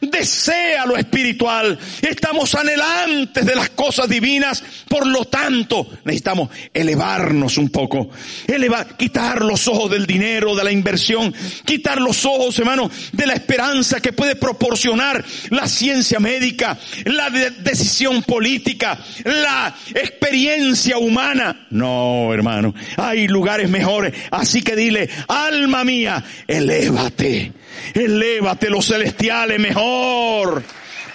desea 0.00 0.86
lo 0.86 0.96
espiritual. 0.96 1.78
Estamos 2.02 2.54
anhelantes 2.54 3.44
de 3.44 3.54
las 3.54 3.70
cosas 3.70 4.08
divinas. 4.08 4.62
Por 4.88 5.06
lo 5.06 5.24
tanto, 5.26 5.88
necesitamos 6.04 6.50
elevarnos 6.72 7.58
un 7.58 7.70
poco. 7.70 8.10
Elevar, 8.46 8.96
quitar 8.96 9.42
los 9.42 9.66
ojos 9.68 9.90
del 9.90 10.06
dinero, 10.06 10.54
de 10.54 10.64
la 10.64 10.72
inversión. 10.72 11.34
Quitar 11.64 12.00
los 12.00 12.24
ojos, 12.24 12.58
hermano, 12.58 12.90
de 13.12 13.26
la 13.26 13.34
esperanza 13.34 14.00
que 14.00 14.12
puede 14.12 14.36
proporcionar 14.36 15.24
la 15.50 15.66
ciencia 15.66 16.20
médica, 16.20 16.78
la 17.04 17.30
decisión 17.30 18.22
política, 18.22 18.98
la 19.24 19.74
experiencia 19.94 20.98
humana. 20.98 21.66
No, 21.70 22.32
hermano. 22.32 22.74
Hay 22.96 23.28
lugares 23.28 23.68
mejores. 23.68 24.14
Así 24.30 24.62
que 24.62 24.76
dile, 24.76 25.08
alma 25.28 25.84
mía, 25.84 26.24
elévate 26.46 27.52
Elévate 27.94 28.70
los 28.70 28.86
celestiales 28.86 29.58
mejor. 29.58 30.62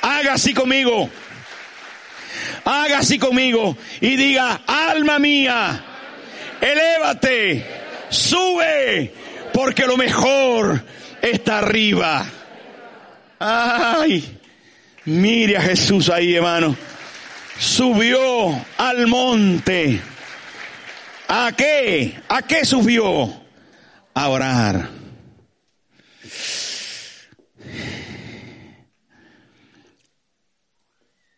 Haga 0.01 0.33
así 0.33 0.53
conmigo. 0.53 1.09
Haga 2.65 2.99
así 2.99 3.17
conmigo 3.17 3.75
y 3.99 4.15
diga, 4.15 4.61
alma 4.67 5.19
mía, 5.19 5.83
elévate, 6.61 7.65
sube, 8.09 9.13
porque 9.53 9.85
lo 9.85 9.97
mejor 9.97 10.83
está 11.21 11.59
arriba. 11.59 12.25
Ay, 13.39 14.39
mire 15.05 15.57
a 15.57 15.61
Jesús 15.61 16.09
ahí, 16.09 16.35
hermano. 16.35 16.75
Subió 17.57 18.63
al 18.77 19.07
monte 19.07 20.01
¿A 21.33 21.53
qué? 21.53 22.19
¿A 22.27 22.41
qué 22.41 22.65
subió? 22.65 23.33
A 24.13 24.27
orar. 24.27 24.89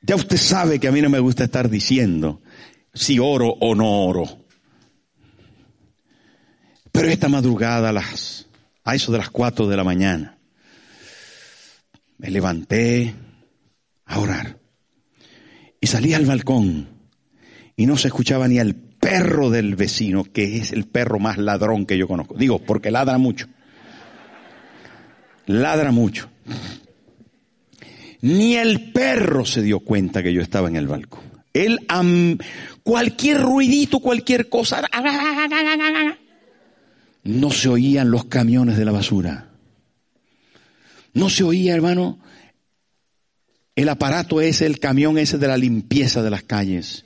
Ya 0.06 0.16
usted 0.16 0.38
sabe 0.38 0.80
que 0.80 0.90
a 0.90 0.92
mí 0.92 1.02
no 1.02 1.10
me 1.10 1.20
gusta 1.20 1.46
estar 1.46 1.70
diciendo 1.70 2.42
si 2.94 3.20
oro 3.20 3.50
o 3.60 3.74
no 3.74 4.06
oro. 4.06 4.46
Pero 6.92 7.08
esta 7.08 7.30
madrugada 7.30 7.90
a 7.90 7.94
las, 7.94 8.48
a 8.84 8.96
eso 8.96 9.12
de 9.14 9.18
las 9.18 9.30
cuatro 9.30 9.68
de 9.68 9.78
la 9.78 9.84
mañana, 9.84 10.38
me 12.18 12.30
levanté 12.30 13.16
a 14.06 14.20
orar 14.20 14.60
y 15.80 15.88
salí 15.88 16.14
al 16.14 16.26
balcón 16.26 16.88
y 17.76 17.86
no 17.86 17.98
se 17.98 18.10
escuchaba 18.10 18.48
ni 18.48 18.60
al 18.60 18.76
perro 18.76 19.50
del 19.50 19.76
vecino, 19.76 20.24
que 20.26 20.58
es 20.58 20.72
el 20.74 20.86
perro 20.86 21.18
más 21.18 21.38
ladrón 21.38 21.86
que 21.86 21.98
yo 21.98 22.08
conozco. 22.08 22.36
Digo, 22.36 22.60
porque 22.60 22.92
ladra 22.92 23.18
mucho. 23.18 23.48
Ladra 25.46 25.92
mucho. 25.92 26.30
Ni 28.24 28.56
el 28.56 28.94
perro 28.94 29.44
se 29.44 29.62
dio 29.62 29.82
cuenta 29.82 30.24
que 30.24 30.32
yo 30.32 30.42
estaba 30.42 30.70
en 30.70 30.78
el 30.78 30.88
balcón. 30.88 31.26
Él, 31.52 31.78
cualquier 32.82 33.42
ruidito, 33.42 34.00
cualquier 34.00 34.48
cosa, 34.48 34.82
no 37.26 37.52
se 37.52 37.68
oían 37.68 38.12
los 38.12 38.24
camiones 38.26 38.78
de 38.78 38.86
la 38.86 38.94
basura. 38.94 39.50
No 41.14 41.30
se 41.30 41.44
oía, 41.44 41.76
hermano, 41.76 42.20
el 43.76 43.90
aparato 43.90 44.40
ese, 44.40 44.68
el 44.68 44.80
camión 44.80 45.18
ese 45.18 45.38
de 45.38 45.48
la 45.48 45.58
limpieza 45.58 46.24
de 46.24 46.30
las 46.30 46.44
calles. 46.44 47.06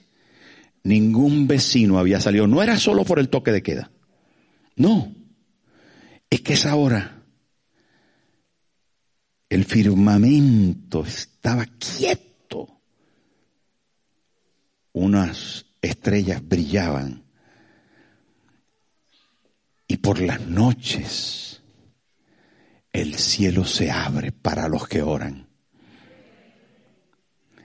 Ningún 0.83 1.47
vecino 1.47 1.97
había 1.97 2.21
salido. 2.21 2.45
No 2.45 2.61
era 2.61 2.77
solo 2.77 3.03
por 3.03 3.17
el 3.17 3.29
toque 3.29 3.51
de 3.51 3.63
queda. 3.63 3.89
No. 4.75 5.11
Es 6.29 6.41
que 6.41 6.53
esa 6.53 6.75
hora 6.75 7.16
el 9.49 9.65
firmamento 9.65 11.05
estaba 11.05 11.65
quieto. 11.65 12.81
Unas 14.93 15.65
estrellas 15.81 16.41
brillaban. 16.45 17.23
Y 19.87 19.97
por 19.97 20.19
las 20.19 20.41
noches 20.41 21.61
el 22.91 23.15
cielo 23.15 23.63
se 23.63 23.91
abre 23.91 24.31
para 24.31 24.67
los 24.67 24.87
que 24.87 25.01
oran. 25.01 25.47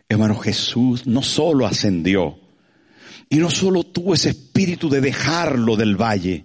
Hermano 0.08 0.36
Jesús 0.36 1.06
no 1.06 1.22
solo 1.22 1.66
ascendió 1.66 2.38
y 3.30 3.38
no 3.38 3.50
solo 3.50 3.82
tuvo 3.82 4.12
ese 4.12 4.30
espíritu 4.30 4.90
de 4.90 5.00
dejarlo 5.00 5.74
del 5.74 5.96
valle, 5.96 6.44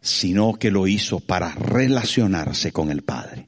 sino 0.00 0.54
que 0.54 0.70
lo 0.70 0.86
hizo 0.86 1.20
para 1.20 1.50
relacionarse 1.54 2.72
con 2.72 2.90
el 2.90 3.02
Padre. 3.02 3.43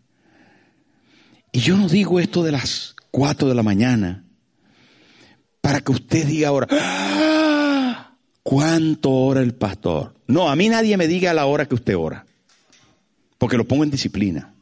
Y 1.57 1.61
yo 1.61 1.79
no 1.79 1.89
digo 1.89 2.21
esto 2.21 2.45
de 2.45 2.53
las 2.53 2.95
cuatro 3.11 3.49
de 3.49 3.55
la 3.55 3.63
mañana 3.63 4.25
para 5.63 5.81
que 5.81 5.91
usted 5.91 6.27
diga 6.27 6.49
ahora, 6.49 6.69
¡Ah! 6.71 8.15
¿cuánto 8.43 9.11
ora 9.11 9.41
el 9.41 9.55
pastor? 9.55 10.13
No, 10.27 10.51
a 10.51 10.55
mí 10.55 10.69
nadie 10.69 10.99
me 10.99 11.09
diga 11.09 11.33
la 11.33 11.47
hora 11.47 11.65
que 11.65 11.75
usted 11.75 11.97
ora, 11.97 12.27
porque 13.39 13.57
lo 13.57 13.67
pongo 13.67 13.85
en 13.85 13.91
disciplina. 13.91 14.53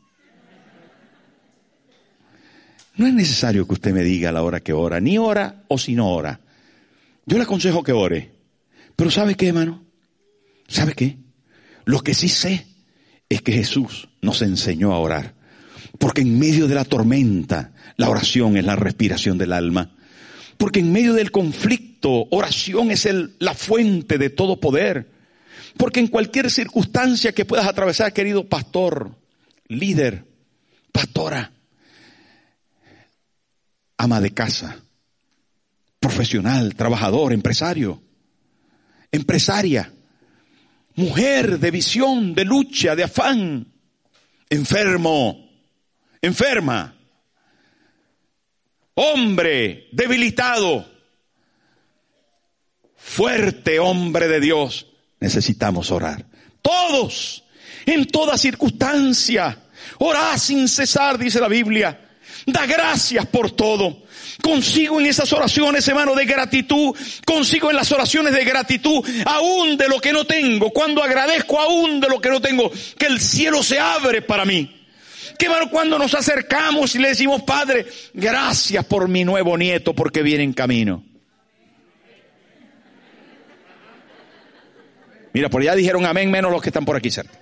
No 2.94 3.08
es 3.08 3.12
necesario 3.12 3.66
que 3.66 3.74
usted 3.74 3.92
me 3.92 4.04
diga 4.04 4.30
la 4.30 4.44
hora 4.44 4.60
que 4.60 4.72
ora, 4.72 5.00
ni 5.00 5.18
ora 5.18 5.64
o 5.66 5.78
si 5.78 5.96
no 5.96 6.12
ora. 6.12 6.38
Yo 7.26 7.38
le 7.38 7.42
aconsejo 7.42 7.82
que 7.82 7.90
ore. 7.90 8.30
Pero 8.94 9.10
¿sabe 9.10 9.34
qué, 9.34 9.48
hermano? 9.48 9.82
¿Sabe 10.68 10.92
qué? 10.92 11.18
Lo 11.86 12.02
que 12.02 12.14
sí 12.14 12.28
sé 12.28 12.68
es 13.28 13.42
que 13.42 13.50
Jesús 13.50 14.08
nos 14.22 14.42
enseñó 14.42 14.92
a 14.92 15.00
orar. 15.00 15.34
Porque 15.98 16.22
en 16.22 16.38
medio 16.38 16.66
de 16.66 16.74
la 16.74 16.84
tormenta, 16.84 17.72
la 17.96 18.08
oración 18.08 18.56
es 18.56 18.64
la 18.64 18.76
respiración 18.76 19.38
del 19.38 19.52
alma. 19.52 19.94
Porque 20.56 20.80
en 20.80 20.92
medio 20.92 21.14
del 21.14 21.30
conflicto, 21.30 22.26
oración 22.30 22.90
es 22.90 23.08
la 23.38 23.54
fuente 23.54 24.18
de 24.18 24.30
todo 24.30 24.60
poder. 24.60 25.10
Porque 25.76 26.00
en 26.00 26.08
cualquier 26.08 26.50
circunstancia 26.50 27.32
que 27.32 27.44
puedas 27.44 27.66
atravesar, 27.66 28.12
querido 28.12 28.48
pastor, 28.48 29.16
líder, 29.68 30.24
pastora, 30.92 31.52
ama 33.96 34.20
de 34.20 34.32
casa, 34.32 34.80
profesional, 35.98 36.74
trabajador, 36.74 37.32
empresario, 37.32 38.02
empresaria, 39.10 39.92
mujer 40.94 41.58
de 41.58 41.70
visión, 41.70 42.34
de 42.34 42.44
lucha, 42.44 42.94
de 42.94 43.04
afán, 43.04 43.66
enfermo, 44.50 45.43
enferma, 46.26 46.94
hombre 48.94 49.88
debilitado, 49.92 50.90
fuerte 52.96 53.78
hombre 53.78 54.28
de 54.28 54.40
Dios, 54.40 54.86
necesitamos 55.20 55.90
orar. 55.90 56.26
Todos, 56.62 57.44
en 57.86 58.06
toda 58.06 58.38
circunstancia, 58.38 59.58
orá 59.98 60.36
sin 60.38 60.68
cesar, 60.68 61.18
dice 61.18 61.40
la 61.40 61.48
Biblia. 61.48 62.00
Da 62.46 62.66
gracias 62.66 63.26
por 63.26 63.50
todo. 63.50 64.04
Consigo 64.42 65.00
en 65.00 65.06
esas 65.06 65.32
oraciones, 65.32 65.86
hermano, 65.88 66.14
de 66.14 66.26
gratitud. 66.26 66.94
Consigo 67.24 67.70
en 67.70 67.76
las 67.76 67.90
oraciones 67.92 68.34
de 68.34 68.44
gratitud, 68.44 69.04
aún 69.24 69.76
de 69.76 69.88
lo 69.88 70.00
que 70.00 70.12
no 70.12 70.24
tengo. 70.24 70.70
Cuando 70.70 71.02
agradezco 71.02 71.60
aún 71.60 72.00
de 72.00 72.08
lo 72.08 72.20
que 72.20 72.28
no 72.28 72.40
tengo, 72.40 72.70
que 72.98 73.06
el 73.06 73.20
cielo 73.20 73.62
se 73.62 73.78
abre 73.78 74.22
para 74.22 74.44
mí. 74.44 74.83
Que 75.38 75.48
cuando 75.70 75.98
nos 75.98 76.14
acercamos 76.14 76.94
y 76.94 76.98
le 76.98 77.08
decimos, 77.08 77.42
Padre, 77.42 77.86
gracias 78.12 78.84
por 78.84 79.08
mi 79.08 79.24
nuevo 79.24 79.56
nieto 79.56 79.94
porque 79.94 80.22
viene 80.22 80.44
en 80.44 80.52
camino. 80.52 81.02
Mira, 85.32 85.48
por 85.48 85.62
allá 85.62 85.74
dijeron 85.74 86.06
amén 86.06 86.30
menos 86.30 86.52
los 86.52 86.62
que 86.62 86.68
están 86.68 86.84
por 86.84 86.96
aquí 86.96 87.10
cerca. 87.10 87.38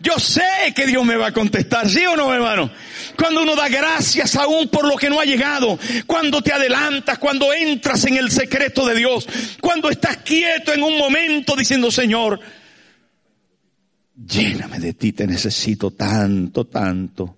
Yo 0.00 0.18
sé 0.18 0.72
que 0.74 0.86
Dios 0.86 1.02
me 1.04 1.16
va 1.16 1.28
a 1.28 1.32
contestar, 1.32 1.88
¿sí 1.88 2.04
o 2.04 2.14
no, 2.14 2.32
hermano? 2.32 2.70
Cuando 3.16 3.42
uno 3.42 3.56
da 3.56 3.70
gracias 3.70 4.36
aún 4.36 4.68
por 4.68 4.86
lo 4.86 4.96
que 4.96 5.08
no 5.08 5.18
ha 5.18 5.24
llegado, 5.24 5.78
cuando 6.06 6.42
te 6.42 6.52
adelantas, 6.52 7.18
cuando 7.18 7.54
entras 7.54 8.04
en 8.04 8.18
el 8.18 8.30
secreto 8.30 8.86
de 8.86 8.96
Dios, 8.96 9.26
cuando 9.62 9.88
estás 9.88 10.18
quieto 10.18 10.74
en 10.74 10.82
un 10.82 10.98
momento 10.98 11.56
diciendo, 11.56 11.90
Señor, 11.90 12.38
lléname 14.16 14.78
de 14.78 14.94
ti, 14.94 15.12
te 15.12 15.26
necesito 15.26 15.90
tanto, 15.90 16.66
tanto. 16.66 17.36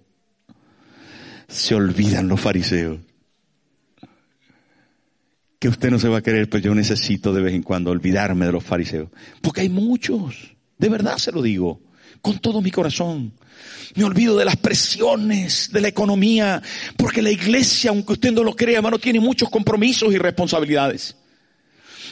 Se 1.49 1.75
olvidan 1.75 2.29
los 2.29 2.41
fariseos. 2.41 2.99
Que 5.59 5.69
usted 5.69 5.91
no 5.91 5.99
se 5.99 6.09
va 6.09 6.19
a 6.19 6.23
querer, 6.23 6.51
pero 6.51 6.63
yo 6.63 6.75
necesito 6.75 7.33
de 7.33 7.41
vez 7.41 7.55
en 7.55 7.63
cuando 7.63 7.91
olvidarme 7.91 8.47
de 8.47 8.53
los 8.53 8.65
fariseos. 8.65 9.09
Porque 9.41 9.63
hay 9.63 9.69
muchos, 9.69 10.55
de 10.77 10.89
verdad 10.89 11.17
se 11.17 11.33
lo 11.33 11.41
digo, 11.41 11.81
con 12.21 12.39
todo 12.39 12.61
mi 12.61 12.71
corazón. 12.71 13.33
Me 13.95 14.05
olvido 14.05 14.37
de 14.37 14.45
las 14.45 14.57
presiones 14.57 15.71
de 15.73 15.81
la 15.81 15.89
economía, 15.89 16.63
porque 16.97 17.23
la 17.23 17.31
iglesia, 17.31 17.91
aunque 17.91 18.15
usted 18.15 18.33
no 18.33 18.45
lo 18.45 18.55
crea, 18.55 18.77
hermano, 18.79 18.99
tiene 18.99 19.21
muchos 19.21 19.49
compromisos 19.49 20.13
y 20.13 20.19
responsabilidades. 20.19 21.17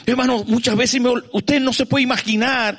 Hermano, 0.05 0.43
muchas 0.45 0.75
veces 0.75 1.01
usted 1.33 1.59
no 1.59 1.73
se 1.73 1.85
puede 1.85 2.03
imaginar 2.03 2.77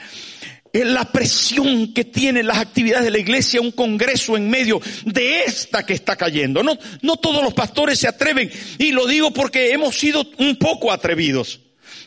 la 0.84 1.10
presión 1.10 1.92
que 1.92 2.04
tienen 2.04 2.46
las 2.46 2.58
actividades 2.58 3.04
de 3.04 3.10
la 3.10 3.18
iglesia, 3.18 3.60
un 3.60 3.72
congreso 3.72 4.36
en 4.36 4.50
medio 4.50 4.80
de 5.04 5.44
esta 5.44 5.86
que 5.86 5.94
está 5.94 6.16
cayendo. 6.16 6.62
No, 6.62 6.76
no 7.02 7.16
todos 7.16 7.42
los 7.42 7.54
pastores 7.54 7.98
se 7.98 8.08
atreven, 8.08 8.50
y 8.78 8.92
lo 8.92 9.06
digo 9.06 9.32
porque 9.32 9.70
hemos 9.70 9.96
sido 9.96 10.26
un 10.38 10.56
poco 10.56 10.92
atrevidos, 10.92 11.60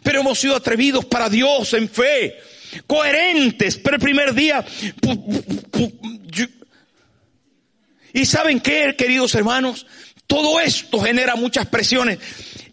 pero 0.04 0.22
hemos 0.22 0.40
sido 0.40 0.56
atrevidos 0.56 1.06
para 1.06 1.30
Dios 1.30 1.74
en 1.74 1.90
fe, 1.90 2.36
coherentes, 2.86 3.78
pero 3.78 3.96
el 3.96 4.02
primer 4.02 4.34
día, 4.34 4.66
y 8.14 8.26
saben 8.26 8.60
qué, 8.60 8.96
queridos 8.98 9.36
hermanos, 9.36 9.86
todo 10.28 10.60
esto 10.60 11.00
genera 11.00 11.36
muchas 11.36 11.66
presiones 11.68 12.20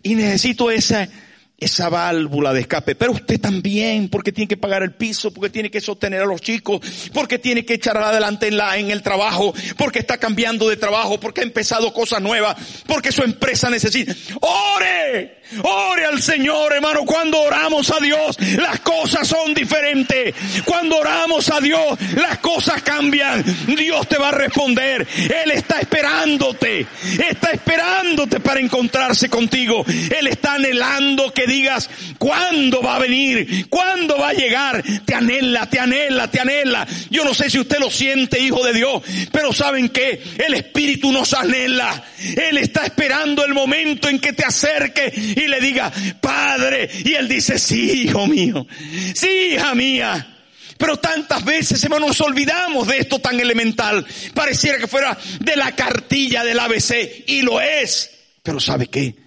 y 0.03 0.15
necesito 0.15 0.71
esa, 0.71 1.09
esa 1.59 1.89
válvula 1.89 2.53
de 2.53 2.61
escape. 2.61 2.95
Pero 2.95 3.13
usted 3.13 3.41
también, 3.41 4.09
porque 4.09 4.33
tiene 4.33 4.49
que 4.49 4.57
pagar 4.57 4.83
el 4.83 4.93
piso, 4.93 5.33
porque 5.33 5.51
tiene 5.51 5.71
que 5.71 5.81
sostener 5.81 6.23
a 6.23 6.27
los 6.27 6.41
chicos, 6.41 6.81
porque 7.13 7.39
tiene 7.39 7.65
que 7.65 7.75
echar 7.75 7.97
adelante 7.97 8.49
en, 8.49 8.57
la, 8.57 8.77
en 8.77 8.91
el 8.91 9.03
trabajo, 9.03 9.55
porque 9.77 10.01
está 10.01 10.19
cambiando 10.19 10.69
de 10.69 10.77
trabajo, 10.77 11.19
porque 11.19 11.41
ha 11.41 11.45
empezado 11.45 11.93
cosas 11.93 12.21
nuevas, 12.21 12.57
porque 12.87 13.13
su 13.13 13.23
empresa 13.23 13.71
necesita. 13.71 14.15
¡Ore! 14.41 15.37
Ore 15.63 16.05
al 16.05 16.21
Señor, 16.21 16.73
hermano. 16.73 17.05
Cuando 17.05 17.41
oramos 17.41 17.91
a 17.91 18.01
Dios, 18.01 18.37
las 18.57 18.81
cosas 18.81 19.29
son 19.29 19.55
diferentes. 19.55 20.35
Cuando 20.65 20.99
oramos 20.99 21.51
a 21.51 21.61
Dios, 21.61 21.99
las 22.17 22.39
cosas 22.39 22.83
cambian. 22.83 23.45
Dios 23.67 24.09
te 24.09 24.19
va 24.19 24.31
a 24.31 24.33
responder. 24.33 25.07
Él 25.17 25.53
está 25.53 25.79
esperándote. 25.79 26.87
Está 27.29 27.51
esperándote 27.53 28.41
para 28.41 28.61
encontrarse 28.61 29.29
contigo. 29.29 29.85
Él 29.87 30.27
está 30.27 30.55
anhelando 30.55 31.33
que 31.33 31.46
digas, 31.47 31.89
¿cuándo 32.19 32.83
va 32.83 32.97
a 32.97 32.99
venir? 32.99 33.69
¿Cuándo 33.69 34.19
va 34.19 34.31
a 34.31 34.35
llegar? 34.35 34.83
Te 35.05 35.15
anhela, 35.15 35.69
te 35.69 35.79
anhela, 35.79 36.31
te 36.31 36.41
anhela. 36.41 36.87
Yo 37.11 37.25
no 37.25 37.35
sé 37.35 37.51
si 37.51 37.59
usted 37.59 37.79
lo 37.79 37.91
siente, 37.91 38.41
hijo 38.41 38.65
de 38.65 38.73
Dios, 38.73 39.03
pero 39.33 39.53
saben 39.53 39.89
que 39.89 40.23
el 40.39 40.55
Espíritu 40.55 41.13
nos 41.13 41.33
anhela. 41.35 42.05
Él 42.19 42.59
está 42.59 42.85
esperando 42.85 43.45
el 43.45 43.55
momento 43.55 44.09
en 44.09 44.19
que 44.19 44.33
te 44.33 44.45
acerque 44.45 45.13
y 45.15 45.47
le 45.49 45.61
diga, 45.61 45.93
Padre. 46.21 46.89
Y 47.05 47.15
él 47.15 47.29
dice, 47.29 47.59
sí, 47.59 48.03
hijo 48.05 48.27
mío. 48.27 48.67
Sí, 49.15 49.55
hija 49.55 49.75
mía. 49.75 50.33
Pero 50.79 50.99
tantas 50.99 51.45
veces, 51.45 51.83
hermano, 51.85 52.09
nos 52.09 52.21
olvidamos 52.21 52.87
de 52.87 52.99
esto 52.99 53.19
tan 53.19 53.41
elemental. 53.41 54.07
Pareciera 54.35 54.79
que 54.79 54.87
fuera 54.87 55.17
de 55.41 55.57
la 55.57 55.75
cartilla 55.75 56.45
del 56.45 56.61
ABC. 56.61 57.25
Y 57.27 57.43
lo 57.43 57.61
es. 57.61 58.11
Pero 58.43 58.61
¿sabe 58.61 58.89
qué? 58.89 59.26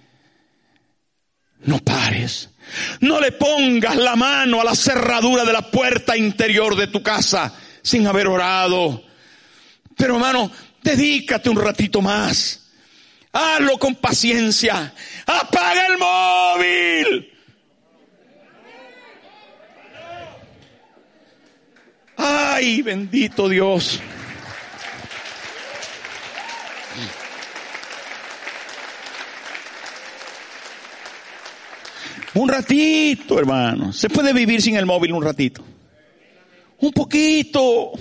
No 1.64 1.78
pares. 1.78 2.50
No 3.00 3.20
le 3.20 3.32
pongas 3.32 3.96
la 3.96 4.16
mano 4.16 4.60
a 4.60 4.64
la 4.64 4.74
cerradura 4.74 5.44
de 5.44 5.52
la 5.52 5.70
puerta 5.70 6.16
interior 6.16 6.76
de 6.76 6.86
tu 6.86 7.02
casa 7.02 7.52
sin 7.82 8.06
haber 8.06 8.28
orado. 8.28 9.02
Pero 9.96 10.14
hermano, 10.14 10.50
dedícate 10.82 11.50
un 11.50 11.60
ratito 11.60 12.00
más. 12.00 12.70
Hazlo 13.32 13.78
con 13.78 13.94
paciencia. 13.96 14.92
Apaga 15.26 15.86
el 15.86 15.98
móvil. 15.98 17.32
Ay, 22.16 22.82
bendito 22.82 23.48
Dios. 23.48 24.00
Un 32.34 32.48
ratito, 32.48 33.38
hermano. 33.38 33.92
Se 33.92 34.08
puede 34.08 34.32
vivir 34.32 34.62
sin 34.62 34.76
el 34.76 34.86
móvil 34.86 35.12
un 35.12 35.22
ratito. 35.22 35.64
Un 36.78 36.92
poquito. 36.92 37.92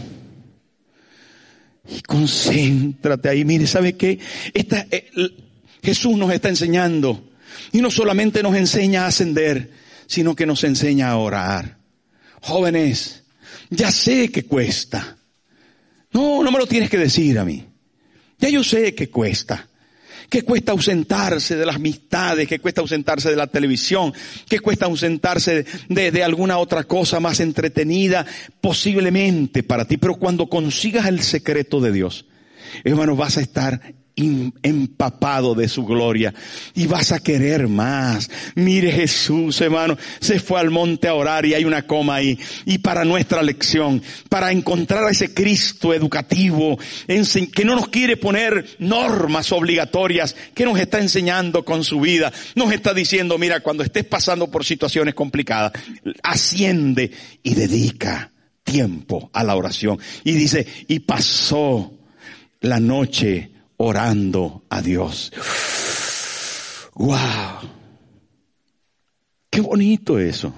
Y 1.88 2.02
concéntrate 2.02 3.30
ahí. 3.30 3.44
Mire, 3.44 3.65
¿sabe 3.65 3.94
qué? 3.94 4.20
Esta, 4.54 4.86
eh, 4.92 5.10
Jesús 5.82 6.15
nos 6.18 6.32
está 6.32 6.50
enseñando. 6.50 7.30
Y 7.72 7.82
no 7.82 7.89
solamente 7.89 8.44
nos 8.44 8.56
enseña 8.56 9.06
a 9.06 9.08
ascender, 9.08 9.72
sino 10.06 10.36
que 10.36 10.46
nos 10.46 10.63
enseña 10.63 11.10
a 11.10 11.18
orar. 11.18 11.78
Jóvenes, 12.42 13.24
ya 13.70 13.92
sé 13.92 14.32
que 14.32 14.46
cuesta. 14.46 15.18
No, 16.12 16.44
no 16.44 16.52
me 16.52 16.60
lo 16.60 16.68
tienes 16.68 16.89
que 16.89 16.98
decir 16.98 17.39
a 17.39 17.46
mí. 17.46 17.65
Ya 18.38 18.50
yo 18.50 18.63
sé 18.63 18.94
que 18.96 19.10
cuesta. 19.10 19.69
Que 20.30 20.44
cuesta 20.44 20.72
ausentarse 20.72 21.56
de 21.56 21.65
las 21.65 21.78
amistades, 21.78 22.48
que 22.48 22.60
cuesta 22.60 22.82
ausentarse 22.82 23.30
de 23.30 23.36
la 23.36 23.48
televisión, 23.48 24.13
que 24.48 24.60
cuesta 24.60 24.86
ausentarse 24.86 25.65
de, 25.88 26.24
alguna 26.24 26.58
otra 26.58 26.84
cosa 26.84 27.20
más 27.20 27.39
entretenida, 27.39 28.26
posiblemente 28.62 29.63
para 29.63 29.86
ti. 29.86 29.98
Pero 29.98 30.15
cuando 30.15 30.48
consigas 30.48 31.08
el 31.08 31.22
secreto 31.22 31.82
de 31.82 31.92
Dios, 31.92 32.26
hermano, 32.84 33.15
vas 33.15 33.38
a 33.38 33.42
estar 33.42 33.82
empapado 34.64 35.56
de 35.56 35.68
su 35.68 35.86
gloria 35.86 36.34
y 36.74 36.88
vas 36.88 37.12
a 37.12 37.20
querer 37.20 37.68
más. 37.68 38.30
Mire 38.56 38.92
Jesús, 38.92 39.60
hermano, 39.62 39.98
se 40.20 40.40
fue 40.40 40.60
al 40.60 40.70
monte 40.70 41.08
a 41.08 41.14
orar 41.14 41.46
y 41.46 41.54
hay 41.54 41.66
una 41.66 41.84
coma 41.84 42.16
ahí. 42.16 42.38
Y 42.66 42.80
para 42.80 43.06
nuestra 43.06 43.42
lección, 43.42 44.02
para 44.30 44.52
encontrar 44.52 45.06
a 45.06 45.12
ese 45.12 45.34
Cristo 45.34 45.94
educativo, 45.94 46.78
que 47.08 47.66
no 47.66 47.76
nos 47.76 47.90
quiere 47.90 48.18
poner 48.18 48.66
normas 48.80 49.52
obligatorias, 49.52 50.36
que 50.54 50.66
nos 50.66 50.80
está 50.80 51.00
enseñando 51.00 51.64
con 51.64 51.84
su 51.84 52.00
vida, 52.02 52.32
nos 52.56 52.72
está 52.72 52.94
diciendo, 52.94 53.38
mira, 53.38 53.62
cuando 53.62 53.84
estés 53.84 54.06
pasando 54.06 54.50
por 54.50 54.66
situaciones 54.66 55.14
complicadas, 55.14 55.74
asciende 56.24 57.12
y 57.44 57.56
dedica 57.56 58.32
tiempo 58.64 59.30
a 59.34 59.44
la 59.44 59.56
oración. 59.56 60.00
Y 60.24 60.34
dice, 60.34 60.66
y 60.88 61.00
pasó 61.00 61.94
la 62.62 62.80
noche 62.80 63.52
orando 63.80 64.65
a 64.70 64.82
Dios. 64.82 65.32
¡Wow! 66.96 67.18
¡Qué 69.50 69.62
bonito 69.62 70.20
eso! 70.20 70.54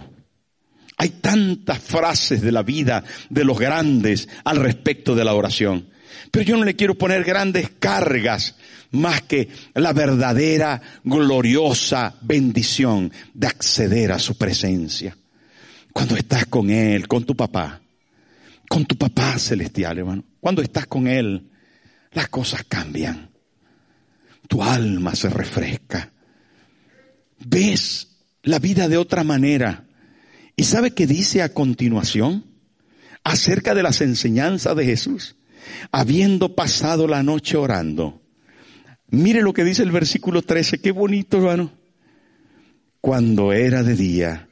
Hay 0.97 1.10
tantas 1.10 1.79
frases 1.79 2.41
de 2.41 2.51
la 2.51 2.63
vida 2.63 3.03
de 3.29 3.45
los 3.45 3.57
grandes 3.57 4.27
al 4.43 4.57
respecto 4.57 5.15
de 5.15 5.23
la 5.23 5.34
oración. 5.34 5.89
Pero 6.29 6.45
yo 6.45 6.57
no 6.57 6.65
le 6.65 6.75
quiero 6.75 6.95
poner 6.95 7.23
grandes 7.23 7.69
cargas 7.79 8.55
más 8.91 9.21
que 9.21 9.49
la 9.75 9.93
verdadera, 9.93 10.81
gloriosa 11.03 12.15
bendición 12.21 13.12
de 13.34 13.47
acceder 13.47 14.12
a 14.12 14.19
su 14.19 14.36
presencia. 14.38 15.15
Cuando 15.93 16.15
estás 16.15 16.45
con 16.47 16.69
Él, 16.69 17.07
con 17.07 17.23
tu 17.23 17.36
papá, 17.36 17.81
con 18.67 18.86
tu 18.86 18.95
papá 18.95 19.38
celestial, 19.38 19.99
hermano. 19.99 20.23
Cuando 20.39 20.62
estás 20.62 20.88
con 20.88 21.07
Él, 21.07 21.50
las 22.12 22.30
cosas 22.30 22.63
cambian. 22.67 23.30
Tu 24.47 24.62
alma 24.62 25.15
se 25.15 25.30
refresca. 25.30 26.12
Ves 27.45 28.17
la 28.43 28.60
vida 28.60 28.88
de 28.88 28.97
otra 28.97 29.24
manera. 29.24 29.86
¿Y 30.56 30.63
sabe 30.63 30.91
qué 30.91 31.08
dice 31.08 31.41
a 31.41 31.54
continuación? 31.54 32.45
Acerca 33.24 33.74
de 33.74 33.84
las 33.84 34.02
enseñanzas 34.02 34.76
de 34.76 34.86
Jesús. 34.86 35.36
Habiendo 35.91 36.56
pasado 36.56 37.08
la 37.08 37.24
noche 37.24 37.56
orando. 37.56 38.21
Mire 39.10 39.41
lo 39.41 39.54
que 39.54 39.63
dice 39.63 39.84
el 39.84 39.91
versículo 39.91 40.41
13. 40.41 40.80
Qué 40.80 40.91
bonito, 40.91 41.38
hermano. 41.38 41.71
Cuando 43.00 43.54
era 43.54 43.84
de 43.84 43.95
día. 43.95 44.47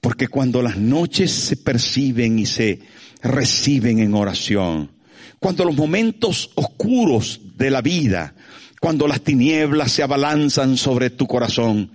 Porque 0.00 0.28
cuando 0.28 0.62
las 0.62 0.76
noches 0.76 1.30
se 1.32 1.56
perciben 1.56 2.38
y 2.38 2.46
se 2.46 2.80
reciben 3.22 3.98
en 3.98 4.14
oración, 4.14 4.95
cuando 5.38 5.64
los 5.64 5.74
momentos 5.74 6.50
oscuros 6.54 7.40
de 7.56 7.70
la 7.70 7.82
vida, 7.82 8.34
cuando 8.80 9.08
las 9.08 9.22
tinieblas 9.22 9.92
se 9.92 10.02
abalanzan 10.02 10.76
sobre 10.76 11.10
tu 11.10 11.26
corazón, 11.26 11.90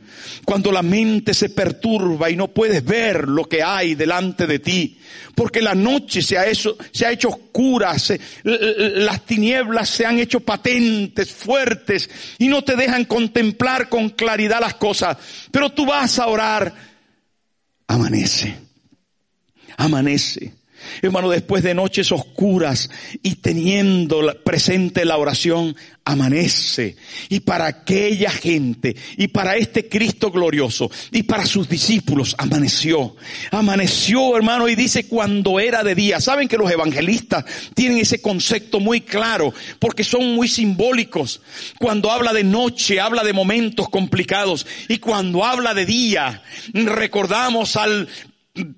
cuando 0.45 0.71
la 0.71 0.81
mente 0.81 1.33
se 1.33 1.49
perturba 1.49 2.29
y 2.29 2.35
no 2.35 2.49
puedes 2.49 2.83
ver 2.83 3.27
lo 3.27 3.47
que 3.47 3.63
hay 3.63 3.95
delante 3.95 4.47
de 4.47 4.59
ti, 4.59 4.99
porque 5.35 5.61
la 5.61 5.75
noche 5.75 6.21
se 6.21 6.37
ha 6.37 6.47
hecho, 6.47 6.77
se 6.91 7.05
ha 7.05 7.11
hecho 7.11 7.29
oscura, 7.29 7.95
las 8.43 9.25
tinieblas 9.25 9.89
se 9.89 10.05
han 10.05 10.19
hecho 10.19 10.39
patentes, 10.41 11.31
fuertes, 11.31 12.09
y 12.39 12.47
no 12.47 12.63
te 12.63 12.75
dejan 12.75 13.05
contemplar 13.05 13.87
con 13.87 14.09
claridad 14.09 14.59
las 14.59 14.75
cosas, 14.75 15.17
pero 15.51 15.71
tú 15.71 15.85
vas 15.85 16.19
a 16.19 16.27
orar, 16.27 16.73
amanece, 17.87 18.55
amanece. 19.77 20.60
Hermano, 21.01 21.29
después 21.29 21.63
de 21.63 21.73
noches 21.73 22.11
oscuras 22.11 22.89
y 23.23 23.35
teniendo 23.35 24.21
presente 24.43 25.05
la 25.05 25.17
oración, 25.17 25.75
amanece. 26.05 26.95
Y 27.29 27.41
para 27.41 27.67
aquella 27.67 28.31
gente, 28.31 28.95
y 29.17 29.27
para 29.27 29.55
este 29.55 29.87
Cristo 29.87 30.31
glorioso, 30.31 30.89
y 31.11 31.23
para 31.23 31.45
sus 31.45 31.69
discípulos, 31.69 32.35
amaneció. 32.37 33.15
Amaneció, 33.51 34.35
hermano, 34.35 34.67
y 34.67 34.75
dice 34.75 35.07
cuando 35.07 35.59
era 35.59 35.83
de 35.83 35.95
día. 35.95 36.19
Saben 36.19 36.47
que 36.47 36.57
los 36.57 36.71
evangelistas 36.71 37.45
tienen 37.73 37.99
ese 37.99 38.21
concepto 38.21 38.79
muy 38.79 39.01
claro, 39.01 39.53
porque 39.79 40.03
son 40.03 40.35
muy 40.35 40.47
simbólicos. 40.47 41.41
Cuando 41.79 42.11
habla 42.11 42.33
de 42.33 42.43
noche, 42.43 42.99
habla 42.99 43.23
de 43.23 43.33
momentos 43.33 43.89
complicados. 43.89 44.65
Y 44.87 44.97
cuando 44.97 45.45
habla 45.45 45.73
de 45.73 45.85
día, 45.85 46.43
recordamos 46.73 47.75
al 47.75 48.07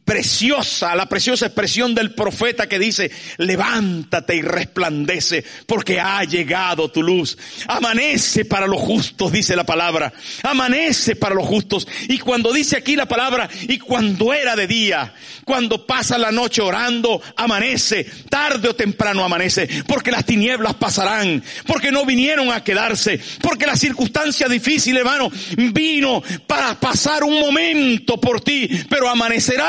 preciosa, 0.06 0.94
la 0.94 1.10
preciosa 1.10 1.48
expresión 1.48 1.96
del 1.96 2.14
profeta 2.14 2.68
que 2.68 2.78
dice, 2.78 3.10
levántate 3.38 4.36
y 4.36 4.42
resplandece 4.44 5.44
porque 5.66 6.00
ha 6.00 6.24
llegado 6.26 6.92
tu 6.92 7.02
luz. 7.02 7.36
Amanece 7.68 8.46
para 8.46 8.68
los 8.68 8.80
justos, 8.80 9.32
dice 9.32 9.56
la 9.56 9.64
palabra. 9.64 10.14
Amanece 10.44 11.16
para 11.16 11.34
los 11.34 11.48
justos. 11.48 11.88
Y 12.08 12.20
cuando 12.20 12.54
dice 12.54 12.78
aquí 12.78 12.96
la 12.96 13.08
palabra, 13.08 13.50
y 13.62 13.80
cuando 13.80 14.32
era 14.32 14.56
de 14.56 14.68
día, 14.68 15.12
cuando 15.44 15.88
pasa 15.88 16.20
la 16.20 16.32
noche 16.32 16.62
orando, 16.62 17.20
amanece, 17.36 18.06
tarde 18.30 18.70
o 18.70 18.76
temprano 18.76 19.24
amanece, 19.24 19.68
porque 19.88 20.12
las 20.12 20.26
tinieblas 20.26 20.76
pasarán, 20.76 21.44
porque 21.66 21.92
no 21.92 22.06
vinieron 22.06 22.52
a 22.52 22.64
quedarse, 22.64 23.20
porque 23.42 23.66
la 23.66 23.76
circunstancia 23.76 24.48
difícil, 24.48 24.98
hermano, 24.98 25.32
vino 25.58 26.22
para 26.46 26.80
pasar 26.80 27.24
un 27.24 27.40
momento 27.40 28.22
por 28.22 28.40
ti, 28.42 28.70
pero 28.88 29.10
amanecerá 29.10 29.63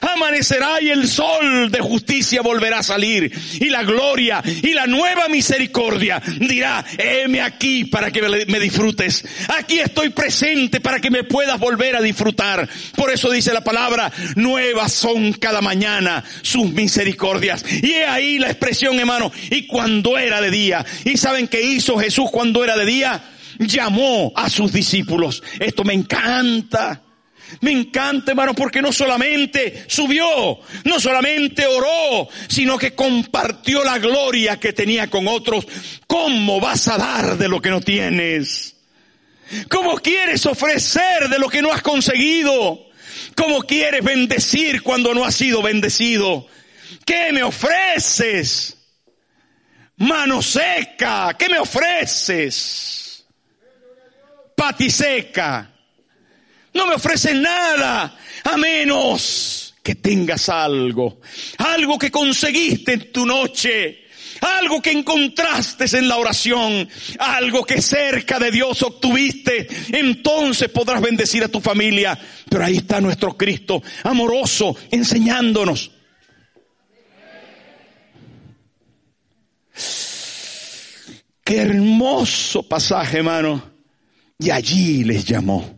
Amanecerá 0.00 0.80
y 0.80 0.90
el 0.90 1.08
sol 1.08 1.70
de 1.70 1.80
justicia 1.80 2.42
volverá 2.42 2.80
a 2.80 2.82
salir. 2.82 3.32
Y 3.60 3.70
la 3.70 3.82
gloria 3.82 4.42
y 4.44 4.72
la 4.72 4.86
nueva 4.86 5.28
misericordia 5.28 6.20
dirá, 6.40 6.84
heme 6.98 7.40
aquí 7.40 7.84
para 7.84 8.10
que 8.10 8.22
me 8.46 8.60
disfrutes. 8.60 9.24
Aquí 9.56 9.78
estoy 9.78 10.10
presente 10.10 10.80
para 10.80 11.00
que 11.00 11.10
me 11.10 11.24
puedas 11.24 11.58
volver 11.58 11.96
a 11.96 12.02
disfrutar. 12.02 12.68
Por 12.96 13.10
eso 13.12 13.30
dice 13.30 13.52
la 13.52 13.62
palabra, 13.64 14.10
nuevas 14.36 14.92
son 14.92 15.32
cada 15.34 15.60
mañana 15.60 16.24
sus 16.42 16.70
misericordias. 16.72 17.64
Y 17.82 17.92
he 17.92 18.06
ahí 18.06 18.38
la 18.38 18.48
expresión, 18.48 18.98
hermano, 18.98 19.30
y 19.50 19.66
cuando 19.66 20.18
era 20.18 20.40
de 20.40 20.50
día. 20.50 20.84
¿Y 21.04 21.16
saben 21.16 21.48
qué 21.48 21.62
hizo 21.62 21.98
Jesús 21.98 22.30
cuando 22.30 22.64
era 22.64 22.76
de 22.76 22.86
día? 22.86 23.22
llamó 23.58 24.32
a 24.34 24.50
sus 24.50 24.72
discípulos. 24.72 25.40
Esto 25.60 25.84
me 25.84 25.94
encanta. 25.94 27.03
Me 27.60 27.70
encanta, 27.70 28.32
hermano, 28.32 28.54
porque 28.54 28.82
no 28.82 28.92
solamente 28.92 29.84
subió, 29.86 30.58
no 30.84 31.00
solamente 31.00 31.66
oró, 31.66 32.28
sino 32.48 32.78
que 32.78 32.94
compartió 32.94 33.84
la 33.84 33.98
gloria 33.98 34.58
que 34.58 34.72
tenía 34.72 35.08
con 35.08 35.28
otros. 35.28 35.66
¿Cómo 36.06 36.60
vas 36.60 36.88
a 36.88 36.98
dar 36.98 37.36
de 37.36 37.48
lo 37.48 37.60
que 37.60 37.70
no 37.70 37.80
tienes? 37.80 38.76
¿Cómo 39.68 39.96
quieres 39.96 40.46
ofrecer 40.46 41.28
de 41.28 41.38
lo 41.38 41.48
que 41.48 41.62
no 41.62 41.72
has 41.72 41.82
conseguido? 41.82 42.86
¿Cómo 43.36 43.62
quieres 43.62 44.02
bendecir 44.02 44.82
cuando 44.82 45.14
no 45.14 45.24
has 45.24 45.34
sido 45.34 45.62
bendecido? 45.62 46.46
¿Qué 47.04 47.32
me 47.32 47.42
ofreces? 47.42 48.76
Mano 49.96 50.42
seca, 50.42 51.36
¿qué 51.38 51.48
me 51.48 51.58
ofreces? 51.58 53.24
Patiseca. 54.56 55.73
No 56.74 56.86
me 56.86 56.94
ofreces 56.94 57.34
nada 57.36 58.16
a 58.44 58.56
menos 58.56 59.74
que 59.82 59.94
tengas 59.94 60.48
algo, 60.48 61.20
algo 61.58 61.98
que 61.98 62.10
conseguiste 62.10 62.94
en 62.94 63.12
tu 63.12 63.26
noche, 63.26 64.06
algo 64.40 64.82
que 64.82 64.90
encontraste 64.90 65.84
en 65.96 66.08
la 66.08 66.16
oración, 66.16 66.88
algo 67.18 67.64
que 67.64 67.80
cerca 67.80 68.38
de 68.38 68.50
Dios 68.50 68.82
obtuviste, 68.82 69.68
entonces 69.92 70.68
podrás 70.68 71.00
bendecir 71.00 71.44
a 71.44 71.48
tu 71.48 71.60
familia. 71.60 72.18
Pero 72.48 72.64
ahí 72.64 72.78
está 72.78 73.00
nuestro 73.00 73.36
Cristo, 73.36 73.82
amoroso, 74.02 74.76
enseñándonos. 74.90 75.90
Qué 81.44 81.58
hermoso 81.58 82.62
pasaje, 82.62 83.18
hermano. 83.18 83.70
Y 84.38 84.50
allí 84.50 85.04
les 85.04 85.24
llamó. 85.26 85.73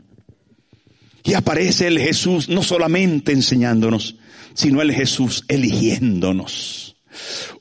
Y 1.26 1.34
aparece 1.34 1.88
el 1.88 1.98
Jesús 1.98 2.48
no 2.48 2.62
solamente 2.62 3.32
enseñándonos, 3.32 4.14
sino 4.54 4.80
el 4.80 4.92
Jesús 4.92 5.44
eligiéndonos. 5.48 6.96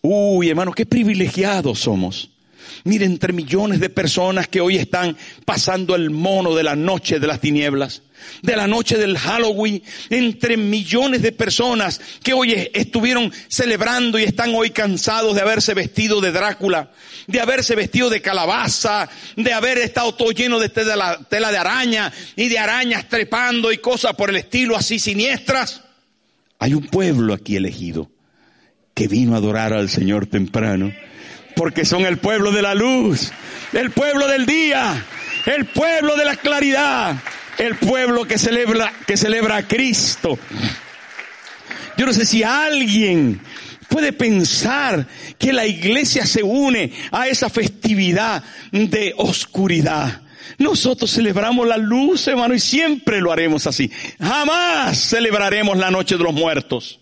Uy, 0.01 0.49
hermano, 0.49 0.71
qué 0.71 0.85
privilegiados 0.85 1.79
somos. 1.79 2.29
Miren, 2.85 3.13
entre 3.13 3.33
millones 3.33 3.79
de 3.79 3.89
personas 3.89 4.47
que 4.47 4.61
hoy 4.61 4.75
están 4.75 5.17
pasando 5.43 5.95
el 5.95 6.11
mono 6.11 6.53
de 6.53 6.61
la 6.61 6.75
noche 6.75 7.19
de 7.19 7.25
las 7.25 7.41
tinieblas, 7.41 8.03
de 8.43 8.55
la 8.55 8.67
noche 8.67 8.95
del 8.95 9.17
Halloween, 9.17 9.81
entre 10.11 10.55
millones 10.55 11.23
de 11.23 11.31
personas 11.31 11.99
que 12.21 12.33
hoy 12.33 12.69
estuvieron 12.75 13.33
celebrando 13.47 14.19
y 14.19 14.23
están 14.23 14.53
hoy 14.53 14.69
cansados 14.69 15.33
de 15.33 15.41
haberse 15.41 15.73
vestido 15.73 16.21
de 16.21 16.31
Drácula, 16.31 16.91
de 17.25 17.41
haberse 17.41 17.73
vestido 17.73 18.11
de 18.11 18.21
calabaza, 18.21 19.09
de 19.35 19.51
haber 19.51 19.79
estado 19.79 20.13
todo 20.13 20.29
lleno 20.29 20.59
de 20.59 20.69
tela, 20.69 21.25
tela 21.27 21.51
de 21.51 21.57
araña 21.57 22.13
y 22.35 22.49
de 22.49 22.59
arañas 22.59 23.09
trepando 23.09 23.71
y 23.71 23.79
cosas 23.79 24.13
por 24.13 24.29
el 24.29 24.35
estilo 24.35 24.75
así 24.75 24.99
siniestras. 24.99 25.81
Hay 26.59 26.75
un 26.75 26.85
pueblo 26.85 27.33
aquí 27.33 27.55
elegido 27.55 28.11
que 28.93 29.07
vino 29.07 29.33
a 29.33 29.37
adorar 29.37 29.73
al 29.73 29.89
Señor 29.89 30.27
temprano 30.27 30.93
porque 31.55 31.85
son 31.85 32.05
el 32.05 32.17
pueblo 32.17 32.51
de 32.51 32.61
la 32.61 32.75
luz, 32.75 33.31
el 33.73 33.91
pueblo 33.91 34.27
del 34.27 34.45
día, 34.45 35.05
el 35.45 35.65
pueblo 35.65 36.15
de 36.15 36.25
la 36.25 36.35
claridad, 36.35 37.15
el 37.57 37.75
pueblo 37.75 38.25
que 38.25 38.37
celebra, 38.37 38.93
que 39.05 39.17
celebra 39.17 39.57
a 39.57 39.67
Cristo. 39.67 40.37
Yo 41.97 42.05
no 42.05 42.13
sé 42.13 42.25
si 42.25 42.43
alguien 42.43 43.41
puede 43.87 44.11
pensar 44.11 45.07
que 45.39 45.53
la 45.53 45.65
iglesia 45.65 46.25
se 46.25 46.43
une 46.43 46.91
a 47.11 47.27
esa 47.27 47.49
festividad 47.49 48.43
de 48.71 49.13
oscuridad. 49.17 50.21
Nosotros 50.57 51.11
celebramos 51.11 51.67
la 51.67 51.77
luz, 51.77 52.27
hermano, 52.27 52.53
y 52.53 52.59
siempre 52.59 53.19
lo 53.19 53.31
haremos 53.31 53.67
así. 53.67 53.91
Jamás 54.19 54.97
celebraremos 54.97 55.77
la 55.77 55.91
noche 55.91 56.17
de 56.17 56.23
los 56.23 56.33
muertos. 56.33 56.99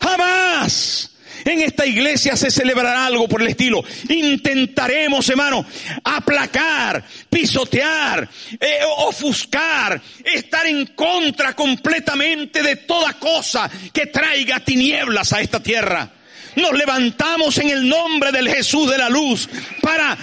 Jamás. 0.00 1.13
En 1.44 1.60
esta 1.60 1.84
iglesia 1.84 2.36
se 2.36 2.50
celebrará 2.50 3.06
algo 3.06 3.28
por 3.28 3.42
el 3.42 3.48
estilo. 3.48 3.84
Intentaremos, 4.08 5.28
hermano, 5.28 5.64
aplacar, 6.02 7.04
pisotear, 7.28 8.28
eh, 8.58 8.78
ofuscar, 8.98 10.00
estar 10.24 10.66
en 10.66 10.86
contra 10.86 11.54
completamente 11.54 12.62
de 12.62 12.76
toda 12.76 13.14
cosa 13.14 13.70
que 13.92 14.06
traiga 14.06 14.60
tinieblas 14.60 15.32
a 15.32 15.40
esta 15.40 15.62
tierra. 15.62 16.10
Nos 16.56 16.72
levantamos 16.72 17.58
en 17.58 17.70
el 17.70 17.88
nombre 17.88 18.32
del 18.32 18.48
Jesús 18.48 18.90
de 18.90 18.98
la 18.98 19.08
luz 19.08 19.48
para 19.82 20.16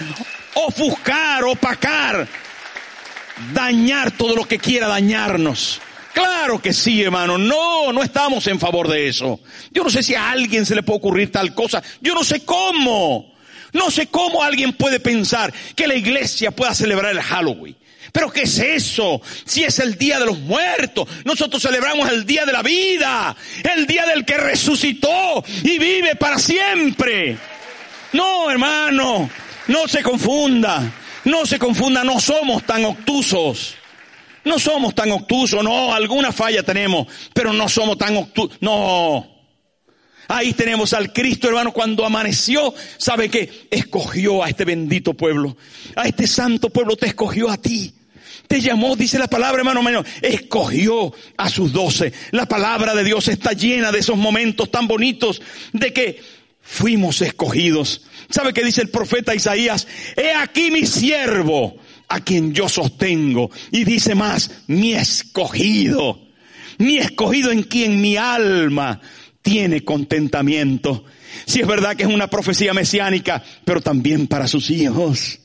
ofuscar, 0.54 1.44
opacar, 1.44 2.26
dañar 3.52 4.10
todo 4.12 4.34
lo 4.34 4.46
que 4.46 4.58
quiera 4.58 4.88
dañarnos. 4.88 5.80
Claro 6.12 6.60
que 6.60 6.72
sí, 6.72 7.02
hermano. 7.02 7.38
No, 7.38 7.92
no 7.92 8.02
estamos 8.02 8.46
en 8.46 8.60
favor 8.60 8.88
de 8.88 9.08
eso. 9.08 9.40
Yo 9.70 9.82
no 9.84 9.90
sé 9.90 10.02
si 10.02 10.14
a 10.14 10.30
alguien 10.30 10.66
se 10.66 10.74
le 10.74 10.82
puede 10.82 10.98
ocurrir 10.98 11.32
tal 11.32 11.54
cosa. 11.54 11.82
Yo 12.00 12.14
no 12.14 12.24
sé 12.24 12.44
cómo. 12.44 13.32
No 13.72 13.90
sé 13.90 14.08
cómo 14.08 14.42
alguien 14.42 14.74
puede 14.74 15.00
pensar 15.00 15.52
que 15.74 15.86
la 15.86 15.94
iglesia 15.94 16.50
pueda 16.50 16.74
celebrar 16.74 17.12
el 17.12 17.22
Halloween. 17.22 17.76
Pero 18.12 18.30
¿qué 18.30 18.42
es 18.42 18.58
eso? 18.58 19.22
Si 19.46 19.64
es 19.64 19.78
el 19.78 19.96
día 19.96 20.18
de 20.18 20.26
los 20.26 20.38
muertos, 20.38 21.08
nosotros 21.24 21.62
celebramos 21.62 22.10
el 22.10 22.26
día 22.26 22.44
de 22.44 22.52
la 22.52 22.62
vida, 22.62 23.34
el 23.74 23.86
día 23.86 24.04
del 24.04 24.26
que 24.26 24.36
resucitó 24.36 25.42
y 25.62 25.78
vive 25.78 26.14
para 26.16 26.38
siempre. 26.38 27.38
No, 28.12 28.50
hermano, 28.50 29.30
no 29.68 29.88
se 29.88 30.02
confunda, 30.02 30.92
no 31.24 31.46
se 31.46 31.58
confunda, 31.58 32.04
no 32.04 32.20
somos 32.20 32.64
tan 32.64 32.84
obtusos. 32.84 33.76
No 34.44 34.58
somos 34.58 34.94
tan 34.94 35.10
obtusos, 35.12 35.62
no, 35.62 35.94
alguna 35.94 36.32
falla 36.32 36.62
tenemos, 36.62 37.06
pero 37.32 37.52
no 37.52 37.68
somos 37.68 37.96
tan 37.98 38.16
obtusos, 38.16 38.58
no. 38.60 39.28
Ahí 40.28 40.52
tenemos 40.52 40.92
al 40.92 41.12
Cristo, 41.12 41.48
hermano, 41.48 41.72
cuando 41.72 42.04
amaneció, 42.04 42.74
¿sabe 42.96 43.28
qué? 43.28 43.68
Escogió 43.70 44.42
a 44.42 44.48
este 44.48 44.64
bendito 44.64 45.14
pueblo, 45.14 45.56
a 45.94 46.06
este 46.06 46.26
santo 46.26 46.70
pueblo 46.70 46.96
te 46.96 47.06
escogió 47.06 47.50
a 47.50 47.56
ti. 47.56 47.94
Te 48.48 48.60
llamó, 48.60 48.96
dice 48.96 49.18
la 49.18 49.28
palabra, 49.28 49.60
hermano 49.60 49.82
mío, 49.82 50.04
escogió 50.20 51.12
a 51.36 51.48
sus 51.48 51.72
doce. 51.72 52.12
La 52.32 52.46
palabra 52.46 52.94
de 52.94 53.04
Dios 53.04 53.28
está 53.28 53.52
llena 53.52 53.92
de 53.92 54.00
esos 54.00 54.16
momentos 54.16 54.70
tan 54.70 54.88
bonitos 54.88 55.40
de 55.72 55.92
que 55.92 56.20
fuimos 56.60 57.20
escogidos. 57.22 58.02
¿Sabe 58.30 58.52
qué 58.52 58.64
dice 58.64 58.82
el 58.82 58.90
profeta 58.90 59.34
Isaías? 59.34 59.86
He 60.16 60.32
aquí 60.32 60.70
mi 60.70 60.86
siervo, 60.86 61.76
a 62.12 62.20
quien 62.20 62.52
yo 62.52 62.68
sostengo. 62.68 63.50
Y 63.70 63.84
dice 63.84 64.14
más, 64.14 64.50
mi 64.66 64.92
escogido, 64.92 66.20
mi 66.78 66.98
escogido 66.98 67.50
en 67.50 67.62
quien 67.62 68.00
mi 68.00 68.16
alma 68.16 69.00
tiene 69.40 69.82
contentamiento. 69.82 71.04
Si 71.46 71.60
es 71.60 71.66
verdad 71.66 71.96
que 71.96 72.02
es 72.02 72.08
una 72.08 72.28
profecía 72.28 72.74
mesiánica, 72.74 73.42
pero 73.64 73.80
también 73.80 74.26
para 74.26 74.46
sus 74.46 74.70
hijos. 74.70 75.40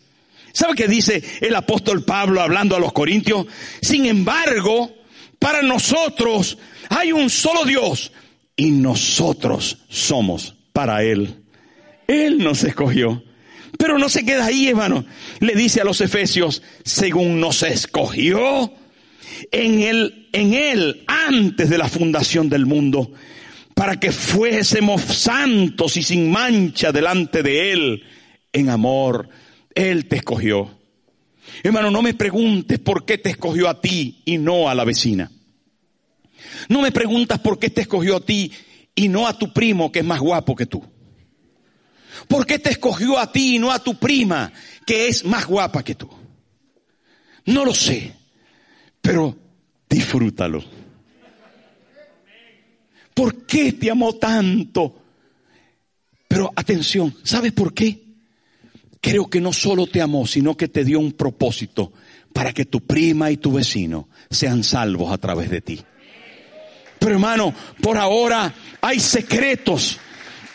¿Sabe 0.52 0.76
qué 0.76 0.88
dice 0.88 1.24
el 1.40 1.56
apóstol 1.56 2.04
Pablo 2.04 2.42
hablando 2.42 2.76
a 2.76 2.80
los 2.80 2.92
corintios? 2.92 3.48
Sin 3.82 4.06
embargo, 4.06 4.92
para 5.40 5.62
nosotros 5.62 6.58
hay 6.90 7.12
un 7.14 7.30
solo 7.30 7.64
Dios 7.64 8.12
y 8.56 8.72
nosotros 8.72 9.78
somos 9.88 10.56
para 10.74 11.04
Él. 11.04 11.44
Él 12.08 12.40
nos 12.40 12.64
escogió. 12.64 13.24
Pero 13.78 13.98
no 13.98 14.10
se 14.10 14.26
queda 14.26 14.46
ahí, 14.46 14.70
hermano. 14.70 15.06
Le 15.40 15.54
dice 15.56 15.82
a 15.82 15.86
los 15.86 16.02
efesios, 16.02 16.62
según 16.84 17.40
nos 17.40 17.64
escogió 17.64 18.74
en 19.52 19.82
él, 19.82 20.30
en 20.32 20.54
él, 20.54 21.04
antes 21.08 21.70
de 21.70 21.78
la 21.78 21.88
fundación 21.88 22.50
del 22.50 22.66
mundo, 22.66 23.12
para 23.76 24.00
que 24.00 24.12
fuésemos 24.12 25.02
santos 25.02 25.98
y 25.98 26.04
sin 26.04 26.32
mancha 26.32 26.92
delante 26.92 27.44
de 27.44 27.72
él 27.72 28.04
en 28.52 28.70
amor. 28.70 29.30
Él 29.76 30.08
te 30.08 30.18
escogió. 30.18 30.76
Hermano, 31.64 31.92
no 31.92 32.02
me 32.02 32.14
preguntes 32.14 32.80
por 32.80 33.06
qué 33.06 33.18
te 33.18 33.30
escogió 33.30 33.70
a 33.70 33.80
ti 33.80 34.22
y 34.26 34.38
no 34.38 34.70
a 34.70 34.76
la 34.76 34.84
vecina. 34.84 35.32
No 36.70 36.82
me 36.82 36.92
preguntas 36.92 37.40
por 37.40 37.60
qué 37.60 37.70
te 37.70 37.82
escogió 37.82 38.18
a 38.18 38.26
ti 38.26 38.52
y 38.96 39.10
no 39.10 39.28
a 39.28 39.38
tu 39.38 39.54
primo 39.54 39.92
que 39.92 40.00
es 40.00 40.06
más 40.06 40.20
guapo 40.20 40.56
que 40.56 40.66
tú. 40.66 40.84
¿Por 42.28 42.46
qué 42.46 42.60
te 42.60 42.72
escogió 42.72 43.18
a 43.18 43.32
ti 43.32 43.56
y 43.56 43.60
no 43.60 43.72
a 43.72 43.80
tu 43.80 43.96
prima, 43.96 44.52
que 44.86 45.08
es 45.08 45.26
más 45.26 45.46
guapa 45.46 45.84
que 45.84 45.96
tú? 45.96 46.10
No 47.46 47.64
lo 47.64 47.74
sé, 47.74 48.14
pero 49.02 49.38
disfrútalo. 49.90 50.64
¿Por 53.14 53.46
qué 53.46 53.74
te 53.74 53.90
amó 53.90 54.16
tanto? 54.16 55.02
Pero 56.28 56.52
atención, 56.56 57.16
¿sabes 57.24 57.52
por 57.54 57.74
qué? 57.74 58.04
Creo 59.02 59.30
que 59.30 59.42
no 59.42 59.54
solo 59.54 59.88
te 59.88 60.02
amó, 60.02 60.28
sino 60.28 60.58
que 60.58 60.68
te 60.68 60.84
dio 60.84 61.00
un 61.00 61.14
propósito 61.14 61.94
para 62.34 62.54
que 62.54 62.66
tu 62.66 62.82
prima 62.82 63.32
y 63.32 63.38
tu 63.38 63.54
vecino 63.54 64.10
sean 64.30 64.64
salvos 64.64 65.12
a 65.12 65.18
través 65.18 65.50
de 65.50 65.62
ti. 65.62 65.84
Pero 67.00 67.14
hermano, 67.14 67.54
por 67.82 67.98
ahora 67.98 68.54
hay 68.82 69.00
secretos 69.00 70.00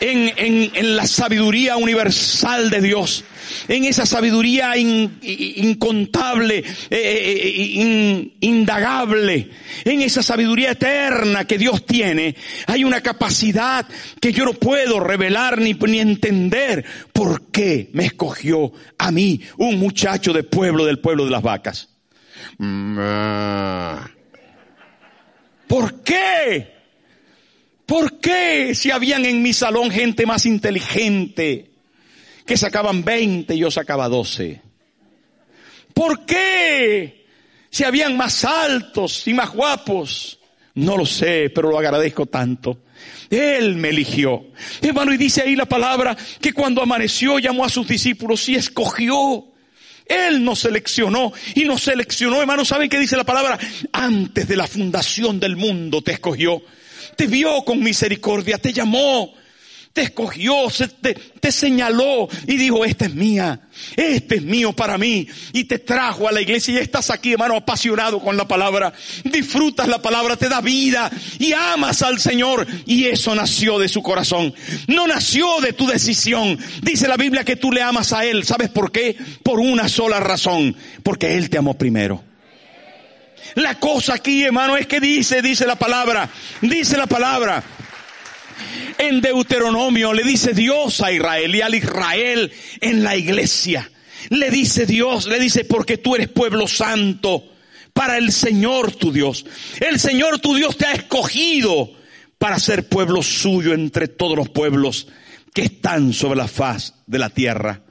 en, 0.03 0.33
en, 0.35 0.71
en 0.75 0.95
la 0.97 1.07
sabiduría 1.07 1.77
universal 1.77 2.69
de 2.69 2.81
Dios, 2.81 3.23
en 3.69 3.85
esa 3.85 4.05
sabiduría 4.05 4.75
in, 4.75 5.17
incontable, 5.21 6.57
eh, 6.57 6.65
eh 6.89 7.49
in, 7.75 8.33
indagable, 8.41 9.49
en 9.85 10.01
esa 10.01 10.21
sabiduría 10.21 10.71
eterna 10.71 11.45
que 11.45 11.57
Dios 11.57 11.85
tiene, 11.85 12.35
hay 12.67 12.83
una 12.83 12.99
capacidad 12.99 13.87
que 14.19 14.33
yo 14.33 14.43
no 14.43 14.53
puedo 14.53 14.99
revelar 14.99 15.59
ni, 15.59 15.73
ni 15.73 15.99
entender 15.99 16.83
por 17.13 17.49
qué 17.49 17.89
me 17.93 18.07
escogió 18.07 18.73
a 18.97 19.09
mí, 19.09 19.39
un 19.57 19.79
muchacho 19.79 20.33
de 20.33 20.43
pueblo 20.43 20.85
del 20.85 20.99
pueblo 20.99 21.23
de 21.23 21.31
las 21.31 21.41
vacas. 21.41 21.87
¿Por 25.67 26.03
qué? 26.03 26.72
¿Por 27.85 28.19
qué 28.19 28.73
si 28.75 28.91
habían 28.91 29.25
en 29.25 29.41
mi 29.41 29.53
salón 29.53 29.91
gente 29.91 30.25
más 30.25 30.45
inteligente 30.45 31.71
que 32.45 32.57
sacaban 32.57 33.03
20 33.03 33.55
y 33.55 33.59
yo 33.59 33.71
sacaba 33.71 34.07
12? 34.07 34.61
¿Por 35.93 36.25
qué 36.25 37.25
si 37.69 37.83
habían 37.83 38.15
más 38.15 38.45
altos 38.45 39.27
y 39.27 39.33
más 39.33 39.51
guapos? 39.51 40.39
No 40.75 40.97
lo 40.97 41.05
sé, 41.05 41.51
pero 41.53 41.69
lo 41.69 41.77
agradezco 41.77 42.25
tanto. 42.25 42.79
Él 43.29 43.75
me 43.75 43.89
eligió. 43.89 44.45
Hermano, 44.81 45.13
y 45.13 45.17
dice 45.17 45.41
ahí 45.41 45.55
la 45.55 45.65
palabra 45.65 46.15
que 46.39 46.53
cuando 46.53 46.81
amaneció 46.81 47.37
llamó 47.39 47.65
a 47.65 47.69
sus 47.69 47.87
discípulos 47.87 48.47
y 48.49 48.55
escogió. 48.55 49.45
Él 50.05 50.43
nos 50.43 50.59
seleccionó 50.59 51.31
y 51.55 51.63
nos 51.63 51.83
seleccionó, 51.83 52.41
hermano. 52.41 52.65
¿Saben 52.65 52.89
qué 52.89 52.99
dice 52.99 53.15
la 53.15 53.23
palabra? 53.23 53.57
Antes 53.91 54.47
de 54.47 54.55
la 54.55 54.67
fundación 54.67 55.39
del 55.39 55.55
mundo 55.55 56.01
te 56.01 56.13
escogió 56.13 56.61
te 57.15 57.27
vio 57.27 57.63
con 57.63 57.81
misericordia, 57.81 58.57
te 58.57 58.73
llamó, 58.73 59.33
te 59.93 60.01
escogió, 60.01 60.55
te, 61.01 61.13
te, 61.13 61.51
señaló 61.51 62.27
y 62.47 62.57
dijo, 62.57 62.83
esta 62.83 63.05
es 63.05 63.13
mía, 63.13 63.59
este 63.95 64.37
es 64.37 64.41
mío 64.41 64.73
para 64.73 64.97
mí. 64.97 65.27
Y 65.53 65.65
te 65.65 65.77
trajo 65.77 66.27
a 66.27 66.31
la 66.31 66.41
iglesia 66.41 66.73
y 66.73 66.77
estás 66.77 67.11
aquí, 67.11 67.33
hermano, 67.33 67.55
apasionado 67.55 68.19
con 68.19 68.35
la 68.35 68.47
palabra. 68.47 68.91
Disfrutas 69.23 69.87
la 69.87 70.01
palabra, 70.01 70.35
te 70.35 70.49
da 70.49 70.61
vida 70.61 71.11
y 71.37 71.53
amas 71.53 72.01
al 72.01 72.19
Señor. 72.19 72.65
Y 72.87 73.05
eso 73.05 73.35
nació 73.35 73.77
de 73.77 73.87
su 73.87 74.01
corazón. 74.01 74.55
No 74.87 75.05
nació 75.05 75.61
de 75.61 75.73
tu 75.73 75.85
decisión. 75.85 76.57
Dice 76.81 77.07
la 77.07 77.15
Biblia 77.15 77.45
que 77.45 77.55
tú 77.55 77.71
le 77.71 77.83
amas 77.83 78.13
a 78.13 78.25
Él. 78.25 78.43
¿Sabes 78.45 78.69
por 78.69 78.91
qué? 78.91 79.15
Por 79.43 79.59
una 79.59 79.87
sola 79.87 80.19
razón. 80.19 80.75
Porque 81.03 81.35
Él 81.35 81.51
te 81.51 81.59
amó 81.59 81.77
primero. 81.77 82.32
La 83.55 83.79
cosa 83.79 84.15
aquí, 84.15 84.43
hermano, 84.43 84.77
es 84.77 84.87
que 84.87 84.99
dice, 84.99 85.41
dice 85.41 85.65
la 85.65 85.75
palabra, 85.75 86.29
dice 86.61 86.97
la 86.97 87.07
palabra. 87.07 87.63
En 88.97 89.21
Deuteronomio 89.21 90.13
le 90.13 90.23
dice 90.23 90.53
Dios 90.53 91.01
a 91.01 91.11
Israel 91.11 91.55
y 91.55 91.61
al 91.61 91.75
Israel 91.75 92.51
en 92.81 93.03
la 93.03 93.15
iglesia. 93.15 93.89
Le 94.29 94.49
dice 94.49 94.85
Dios, 94.85 95.27
le 95.27 95.39
dice, 95.39 95.65
porque 95.65 95.97
tú 95.97 96.15
eres 96.15 96.29
pueblo 96.29 96.67
santo 96.67 97.43
para 97.93 98.17
el 98.17 98.31
Señor 98.31 98.93
tu 98.93 99.11
Dios. 99.11 99.45
El 99.79 99.99
Señor 99.99 100.39
tu 100.39 100.55
Dios 100.55 100.77
te 100.77 100.85
ha 100.85 100.93
escogido 100.93 101.91
para 102.37 102.59
ser 102.59 102.87
pueblo 102.87 103.21
suyo 103.21 103.73
entre 103.73 104.07
todos 104.07 104.37
los 104.37 104.49
pueblos 104.49 105.07
que 105.53 105.63
están 105.63 106.13
sobre 106.13 106.37
la 106.37 106.47
faz 106.47 106.95
de 107.05 107.19
la 107.19 107.29
tierra. 107.29 107.81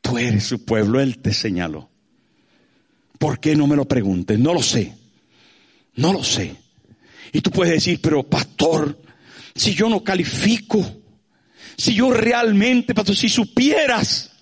Tú 0.00 0.18
eres 0.18 0.44
su 0.44 0.64
pueblo, 0.64 1.00
Él 1.00 1.18
te 1.18 1.32
señaló. 1.32 1.90
¿Por 3.18 3.40
qué 3.40 3.56
no 3.56 3.66
me 3.66 3.76
lo 3.76 3.86
preguntes? 3.86 4.38
No 4.38 4.52
lo 4.52 4.62
sé. 4.62 4.92
No 5.94 6.12
lo 6.12 6.22
sé. 6.22 6.54
Y 7.32 7.40
tú 7.40 7.50
puedes 7.50 7.74
decir, 7.74 8.00
pero 8.00 8.22
pastor, 8.22 9.00
si 9.54 9.74
yo 9.74 9.88
no 9.88 10.04
califico, 10.04 10.84
si 11.76 11.94
yo 11.94 12.10
realmente, 12.10 12.94
pastor, 12.94 13.16
si 13.16 13.28
supieras, 13.28 14.32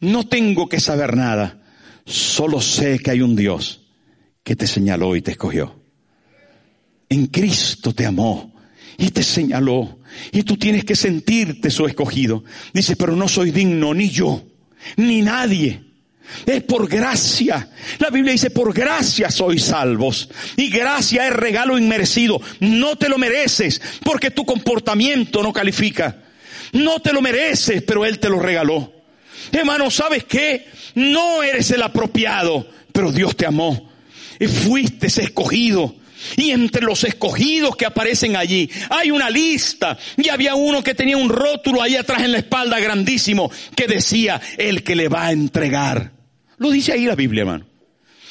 no 0.00 0.26
tengo 0.26 0.68
que 0.68 0.80
saber 0.80 1.16
nada. 1.16 1.62
Solo 2.04 2.60
sé 2.60 2.98
que 2.98 3.10
hay 3.10 3.20
un 3.20 3.36
Dios 3.36 3.82
que 4.42 4.56
te 4.56 4.66
señaló 4.66 5.14
y 5.14 5.22
te 5.22 5.32
escogió. 5.32 5.82
En 7.08 7.26
Cristo 7.26 7.94
te 7.94 8.06
amó 8.06 8.54
y 8.96 9.10
te 9.10 9.22
señaló. 9.22 9.98
Y 10.32 10.42
tú 10.42 10.56
tienes 10.56 10.84
que 10.84 10.96
sentirte 10.96 11.70
su 11.70 11.86
escogido. 11.86 12.44
Dice, 12.72 12.96
pero 12.96 13.14
no 13.14 13.28
soy 13.28 13.50
digno 13.50 13.92
ni 13.92 14.08
yo, 14.08 14.42
ni 14.96 15.22
nadie 15.22 15.87
es 16.46 16.62
por 16.62 16.88
gracia. 16.88 17.68
La 17.98 18.10
Biblia 18.10 18.32
dice, 18.32 18.50
por 18.50 18.72
gracia 18.72 19.30
sois 19.30 19.64
salvos. 19.64 20.28
Y 20.56 20.70
gracia 20.70 21.26
es 21.26 21.32
regalo 21.32 21.78
inmerecido. 21.78 22.40
No 22.60 22.96
te 22.96 23.08
lo 23.08 23.18
mereces 23.18 23.80
porque 24.04 24.30
tu 24.30 24.44
comportamiento 24.44 25.42
no 25.42 25.52
califica. 25.52 26.16
No 26.72 27.00
te 27.00 27.12
lo 27.12 27.22
mereces, 27.22 27.82
pero 27.82 28.04
Él 28.04 28.18
te 28.18 28.28
lo 28.28 28.38
regaló. 28.38 28.92
Hermano, 29.52 29.90
¿sabes 29.90 30.24
qué? 30.24 30.66
No 30.94 31.42
eres 31.42 31.70
el 31.70 31.82
apropiado, 31.82 32.68
pero 32.92 33.12
Dios 33.12 33.36
te 33.36 33.46
amó. 33.46 33.90
Y 34.38 34.46
fuiste 34.46 35.06
escogido. 35.06 35.96
Y 36.36 36.50
entre 36.50 36.82
los 36.82 37.04
escogidos 37.04 37.76
que 37.76 37.86
aparecen 37.86 38.36
allí 38.36 38.68
hay 38.90 39.10
una 39.10 39.30
lista. 39.30 39.96
Y 40.16 40.28
había 40.28 40.54
uno 40.54 40.82
que 40.82 40.94
tenía 40.94 41.16
un 41.16 41.28
rótulo 41.28 41.80
ahí 41.80 41.96
atrás 41.96 42.22
en 42.22 42.32
la 42.32 42.38
espalda 42.38 42.78
grandísimo 42.80 43.50
que 43.76 43.86
decía, 43.86 44.40
el 44.56 44.82
que 44.82 44.96
le 44.96 45.08
va 45.08 45.26
a 45.26 45.32
entregar. 45.32 46.17
Lo 46.58 46.70
dice 46.70 46.92
ahí 46.92 47.06
la 47.06 47.14
Biblia, 47.14 47.42
hermano. 47.42 47.66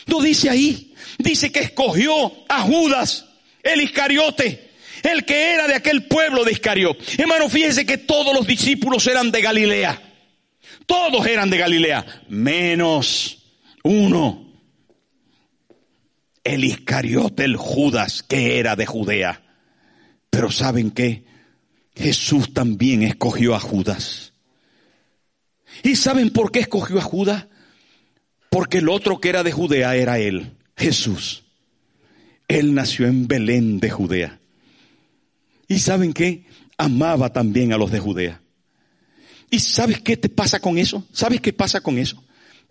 Lo 0.05 0.21
dice 0.21 0.49
ahí. 0.49 0.93
Dice 1.17 1.51
que 1.51 1.59
escogió 1.59 2.31
a 2.47 2.61
Judas, 2.61 3.25
el 3.63 3.81
Iscariote, 3.81 4.71
el 5.03 5.25
que 5.25 5.53
era 5.53 5.67
de 5.67 5.75
aquel 5.75 6.07
pueblo 6.07 6.43
de 6.43 6.51
Iscariote. 6.51 7.03
Hermano, 7.21 7.49
fíjese 7.49 7.85
que 7.85 7.97
todos 7.97 8.33
los 8.35 8.45
discípulos 8.45 9.07
eran 9.07 9.31
de 9.31 9.41
Galilea. 9.41 10.01
Todos 10.85 11.25
eran 11.25 11.49
de 11.49 11.57
Galilea, 11.57 12.23
menos 12.29 13.43
uno. 13.83 14.45
El 16.43 16.63
Iscariote, 16.63 17.43
el 17.43 17.57
Judas, 17.57 18.23
que 18.23 18.59
era 18.59 18.75
de 18.75 18.85
Judea. 18.85 19.43
Pero 20.29 20.51
¿saben 20.51 20.91
qué? 20.91 21.25
Jesús 21.95 22.53
también 22.53 23.03
escogió 23.03 23.55
a 23.55 23.59
Judas. 23.59 24.33
¿Y 25.83 25.95
saben 25.95 26.29
por 26.29 26.51
qué 26.51 26.59
escogió 26.59 26.99
a 26.99 27.01
Judas? 27.01 27.47
Porque 28.49 28.79
el 28.79 28.89
otro 28.89 29.19
que 29.19 29.29
era 29.29 29.43
de 29.43 29.51
Judea 29.51 29.95
era 29.95 30.19
él, 30.19 30.53
Jesús. 30.75 31.43
Él 32.47 32.73
nació 32.73 33.07
en 33.07 33.27
Belén 33.27 33.79
de 33.79 33.89
Judea. 33.89 34.39
¿Y 35.67 35.79
saben 35.79 36.13
qué? 36.13 36.45
Amaba 36.77 37.33
también 37.33 37.73
a 37.73 37.77
los 37.77 37.91
de 37.91 37.99
Judea. 37.99 38.41
¿Y 39.49 39.59
sabes 39.59 40.01
qué 40.01 40.17
te 40.17 40.29
pasa 40.29 40.59
con 40.59 40.77
eso? 40.77 41.05
¿Sabes 41.11 41.41
qué 41.41 41.53
pasa 41.53 41.81
con 41.81 41.97
eso? 41.97 42.23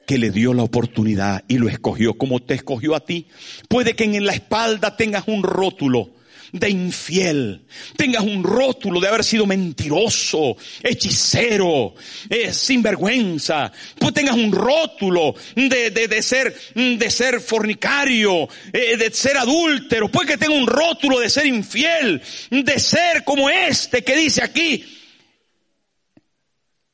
Que 0.07 0.19
le 0.19 0.31
dio 0.31 0.55
la 0.55 0.63
oportunidad 0.63 1.45
y 1.49 1.59
lo 1.59 1.69
escogió 1.69 2.15
como 2.15 2.41
te 2.41 2.55
escogió 2.55 2.95
a 2.95 3.05
ti. 3.05 3.27
Puede 3.69 3.97
que 3.97 4.05
en 4.05 4.25
la 4.25 4.33
espalda 4.33 4.97
tengas 4.97 5.25
un 5.27 5.43
rótulo 5.43 6.13
de 6.53 6.71
infiel, 6.71 7.67
tengas 7.97 8.23
un 8.23 8.43
rótulo 8.43 9.01
de 9.01 9.09
haber 9.09 9.25
sido 9.25 9.47
mentiroso, 9.47 10.57
hechicero, 10.83 11.95
eh, 12.29 12.53
sinvergüenza, 12.53 13.73
pues 13.99 14.15
tengas 14.15 14.37
un 14.37 14.53
rótulo 14.53 15.35
de, 15.55 15.91
de, 15.91 16.23
ser, 16.23 16.55
de 16.75 17.11
ser 17.11 17.41
fornicario, 17.41 18.49
eh, 18.73 18.97
de 18.97 19.13
ser 19.13 19.37
adúltero, 19.37 20.11
puede 20.11 20.33
que 20.33 20.39
tenga 20.39 20.55
un 20.55 20.67
rótulo 20.67 21.19
de 21.21 21.31
ser 21.31 21.47
infiel, 21.47 22.21
de 22.51 22.79
ser 22.79 23.25
como 23.25 23.51
este 23.51 24.03
que 24.03 24.17
dice 24.17 24.43
aquí, 24.43 24.85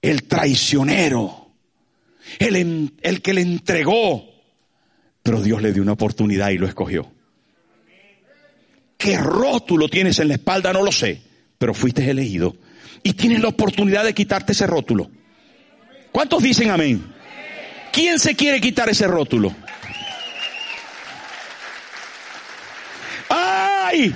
el 0.00 0.24
traicionero, 0.24 1.52
el, 2.38 2.92
el 3.00 3.22
que 3.22 3.34
le 3.34 3.42
entregó, 3.42 4.32
pero 5.22 5.40
Dios 5.40 5.62
le 5.62 5.72
dio 5.72 5.82
una 5.82 5.92
oportunidad 5.92 6.50
y 6.50 6.58
lo 6.58 6.66
escogió. 6.66 7.12
¿Qué 9.02 9.18
rótulo 9.18 9.88
tienes 9.88 10.20
en 10.20 10.28
la 10.28 10.34
espalda? 10.34 10.72
No 10.72 10.80
lo 10.80 10.92
sé, 10.92 11.20
pero 11.58 11.74
fuiste 11.74 12.08
elegido 12.08 12.54
y 13.02 13.14
tienes 13.14 13.40
la 13.40 13.48
oportunidad 13.48 14.04
de 14.04 14.14
quitarte 14.14 14.52
ese 14.52 14.64
rótulo. 14.64 15.10
¿Cuántos 16.12 16.40
dicen 16.40 16.70
amén? 16.70 17.12
¿Quién 17.92 18.20
se 18.20 18.36
quiere 18.36 18.60
quitar 18.60 18.88
ese 18.88 19.08
rótulo? 19.08 19.52
¡Ay! 23.28 24.14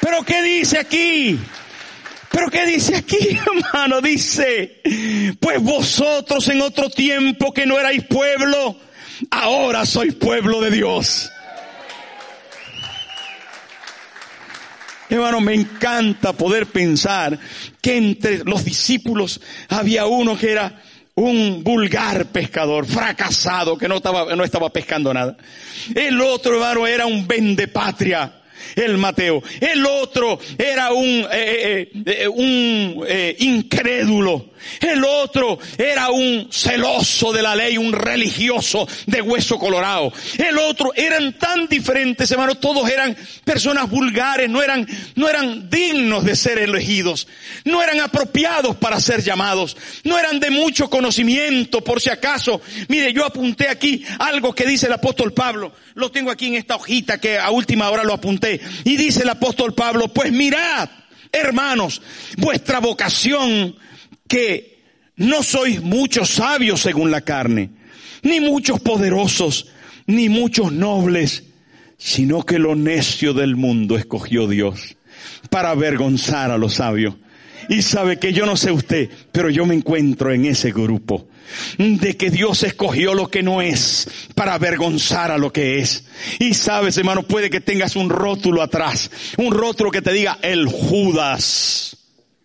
¿Pero 0.00 0.22
qué 0.22 0.40
dice 0.40 0.78
aquí? 0.78 1.38
¿Pero 2.30 2.50
qué 2.50 2.64
dice 2.64 2.96
aquí, 2.96 3.38
hermano? 3.74 4.00
Dice, 4.00 4.80
pues 5.38 5.60
vosotros 5.60 6.48
en 6.48 6.62
otro 6.62 6.88
tiempo 6.88 7.52
que 7.52 7.66
no 7.66 7.78
erais 7.78 8.04
pueblo, 8.06 8.74
ahora 9.30 9.84
sois 9.84 10.14
pueblo 10.14 10.62
de 10.62 10.70
Dios. 10.70 11.31
Hermano, 15.12 15.42
me 15.42 15.52
encanta 15.52 16.32
poder 16.32 16.68
pensar 16.68 17.38
que 17.82 17.98
entre 17.98 18.38
los 18.44 18.64
discípulos 18.64 19.42
había 19.68 20.06
uno 20.06 20.38
que 20.38 20.52
era 20.52 20.80
un 21.14 21.62
vulgar 21.62 22.24
pescador, 22.28 22.86
fracasado, 22.86 23.76
que 23.76 23.88
no 23.88 23.96
estaba, 23.96 24.34
no 24.34 24.42
estaba 24.42 24.70
pescando 24.70 25.12
nada. 25.12 25.36
El 25.94 26.18
otro, 26.22 26.54
hermano, 26.54 26.86
era 26.86 27.04
un 27.04 27.26
patria 27.70 28.41
el 28.76 28.98
Mateo. 28.98 29.42
El 29.60 29.84
otro 29.86 30.38
era 30.58 30.92
un, 30.92 31.26
eh, 31.32 31.90
eh, 31.94 32.02
eh, 32.06 32.28
un 32.28 33.04
incrédulo. 33.38 34.52
El 34.80 35.04
otro 35.04 35.58
era 35.78 36.10
un 36.10 36.48
celoso 36.50 37.32
de 37.32 37.42
la 37.42 37.54
ley, 37.54 37.76
un 37.76 37.92
religioso 37.92 38.86
de 39.06 39.20
hueso 39.20 39.58
colorado. 39.58 40.12
El 40.38 40.58
otro 40.58 40.92
eran 40.94 41.38
tan 41.38 41.66
diferentes, 41.66 42.30
hermanos, 42.30 42.60
todos 42.60 42.88
eran 42.88 43.16
personas 43.44 43.88
vulgares, 43.90 44.48
no 44.48 44.62
eran, 44.62 44.86
no 45.16 45.28
eran 45.28 45.68
dignos 45.68 46.24
de 46.24 46.36
ser 46.36 46.58
elegidos, 46.58 47.26
no 47.64 47.82
eran 47.82 48.00
apropiados 48.00 48.76
para 48.76 49.00
ser 49.00 49.22
llamados, 49.22 49.76
no 50.04 50.18
eran 50.18 50.40
de 50.40 50.50
mucho 50.50 50.88
conocimiento, 50.88 51.82
por 51.82 52.00
si 52.00 52.10
acaso. 52.10 52.60
Mire, 52.88 53.12
yo 53.12 53.24
apunté 53.24 53.68
aquí 53.68 54.04
algo 54.18 54.54
que 54.54 54.66
dice 54.66 54.86
el 54.86 54.92
apóstol 54.92 55.32
Pablo, 55.32 55.72
lo 55.94 56.10
tengo 56.10 56.30
aquí 56.30 56.46
en 56.46 56.54
esta 56.54 56.76
hojita 56.76 57.18
que 57.18 57.38
a 57.38 57.50
última 57.50 57.90
hora 57.90 58.04
lo 58.04 58.14
apunté, 58.14 58.51
y 58.84 58.96
dice 58.96 59.22
el 59.22 59.28
apóstol 59.28 59.74
Pablo, 59.74 60.08
pues 60.08 60.32
mirad, 60.32 60.88
hermanos, 61.30 62.02
vuestra 62.36 62.80
vocación 62.80 63.76
que 64.28 64.82
no 65.16 65.42
sois 65.42 65.82
muchos 65.82 66.30
sabios 66.30 66.80
según 66.80 67.10
la 67.10 67.20
carne, 67.20 67.70
ni 68.22 68.40
muchos 68.40 68.80
poderosos, 68.80 69.68
ni 70.06 70.28
muchos 70.28 70.72
nobles, 70.72 71.44
sino 71.96 72.42
que 72.42 72.58
lo 72.58 72.74
necio 72.74 73.34
del 73.34 73.56
mundo 73.56 73.96
escogió 73.96 74.48
Dios 74.48 74.96
para 75.50 75.70
avergonzar 75.70 76.50
a 76.50 76.58
los 76.58 76.74
sabios. 76.74 77.14
Y 77.68 77.82
sabe 77.82 78.18
que 78.18 78.32
yo 78.32 78.44
no 78.44 78.56
sé 78.56 78.72
usted, 78.72 79.08
pero 79.30 79.48
yo 79.48 79.64
me 79.66 79.74
encuentro 79.74 80.32
en 80.32 80.46
ese 80.46 80.72
grupo 80.72 81.28
de 81.78 82.16
que 82.16 82.30
Dios 82.30 82.62
escogió 82.62 83.14
lo 83.14 83.28
que 83.28 83.42
no 83.42 83.62
es 83.62 84.08
para 84.34 84.54
avergonzar 84.54 85.30
a 85.30 85.38
lo 85.38 85.52
que 85.52 85.78
es. 85.78 86.04
Y 86.38 86.54
sabes, 86.54 86.96
hermano, 86.96 87.22
puede 87.22 87.50
que 87.50 87.60
tengas 87.60 87.96
un 87.96 88.10
rótulo 88.10 88.62
atrás, 88.62 89.10
un 89.36 89.52
rótulo 89.52 89.90
que 89.90 90.02
te 90.02 90.12
diga 90.12 90.38
el 90.42 90.66
Judas 90.66 92.01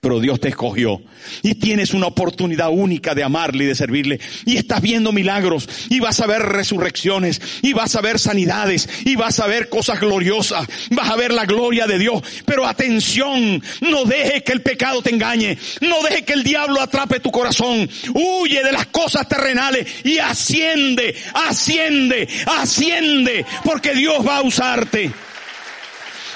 pero 0.08 0.22
Dios 0.22 0.40
te 0.40 0.48
escogió. 0.48 1.02
Y 1.44 1.56
tienes 1.56 1.94
una 1.94 2.08
oportunidad 2.08 2.70
única 2.70 3.14
de 3.14 3.26
amarle 3.26 3.66
y 3.66 3.68
de 3.68 3.76
servirle. 3.76 4.22
Y 4.46 4.56
estás 4.56 4.82
viendo 4.82 5.12
milagros. 5.12 5.68
Y 5.90 6.00
vas 6.00 6.22
a 6.22 6.28
ver 6.28 6.42
resurrecciones. 6.44 7.42
Y 7.62 7.74
vas 7.74 7.94
a 7.98 8.02
ver 8.02 8.18
sanidades. 8.18 8.88
Y 9.04 9.18
vas 9.18 9.42
a 9.42 9.48
ver 9.48 9.68
cosas 9.68 10.00
gloriosas, 10.00 10.66
vas 10.92 11.10
a 11.10 11.16
ver 11.16 11.32
la 11.34 11.46
gloria 11.46 11.88
de 11.88 12.00
Dios, 12.00 12.22
pero 12.46 12.66
atención, 12.66 13.62
no 13.82 14.06
dejes 14.06 14.44
que 14.44 14.54
el 14.54 14.62
pecado 14.62 15.02
te 15.02 15.10
engañe, 15.10 15.58
no 15.82 16.02
dejes 16.04 16.24
que 16.24 16.34
el 16.34 16.44
diablo 16.44 16.82
atrape 16.82 17.20
tu 17.20 17.32
corazón, 17.32 17.90
huye 18.14 18.64
de 18.64 18.72
las 18.72 18.88
cosas 18.88 19.28
terrenales 19.28 20.06
y 20.06 20.20
asciende, 20.20 21.16
asciende, 21.34 22.28
asciende, 22.46 23.46
porque 23.64 23.94
Dios 23.94 24.26
va 24.26 24.38
a 24.38 24.42
usarte. 24.42 25.12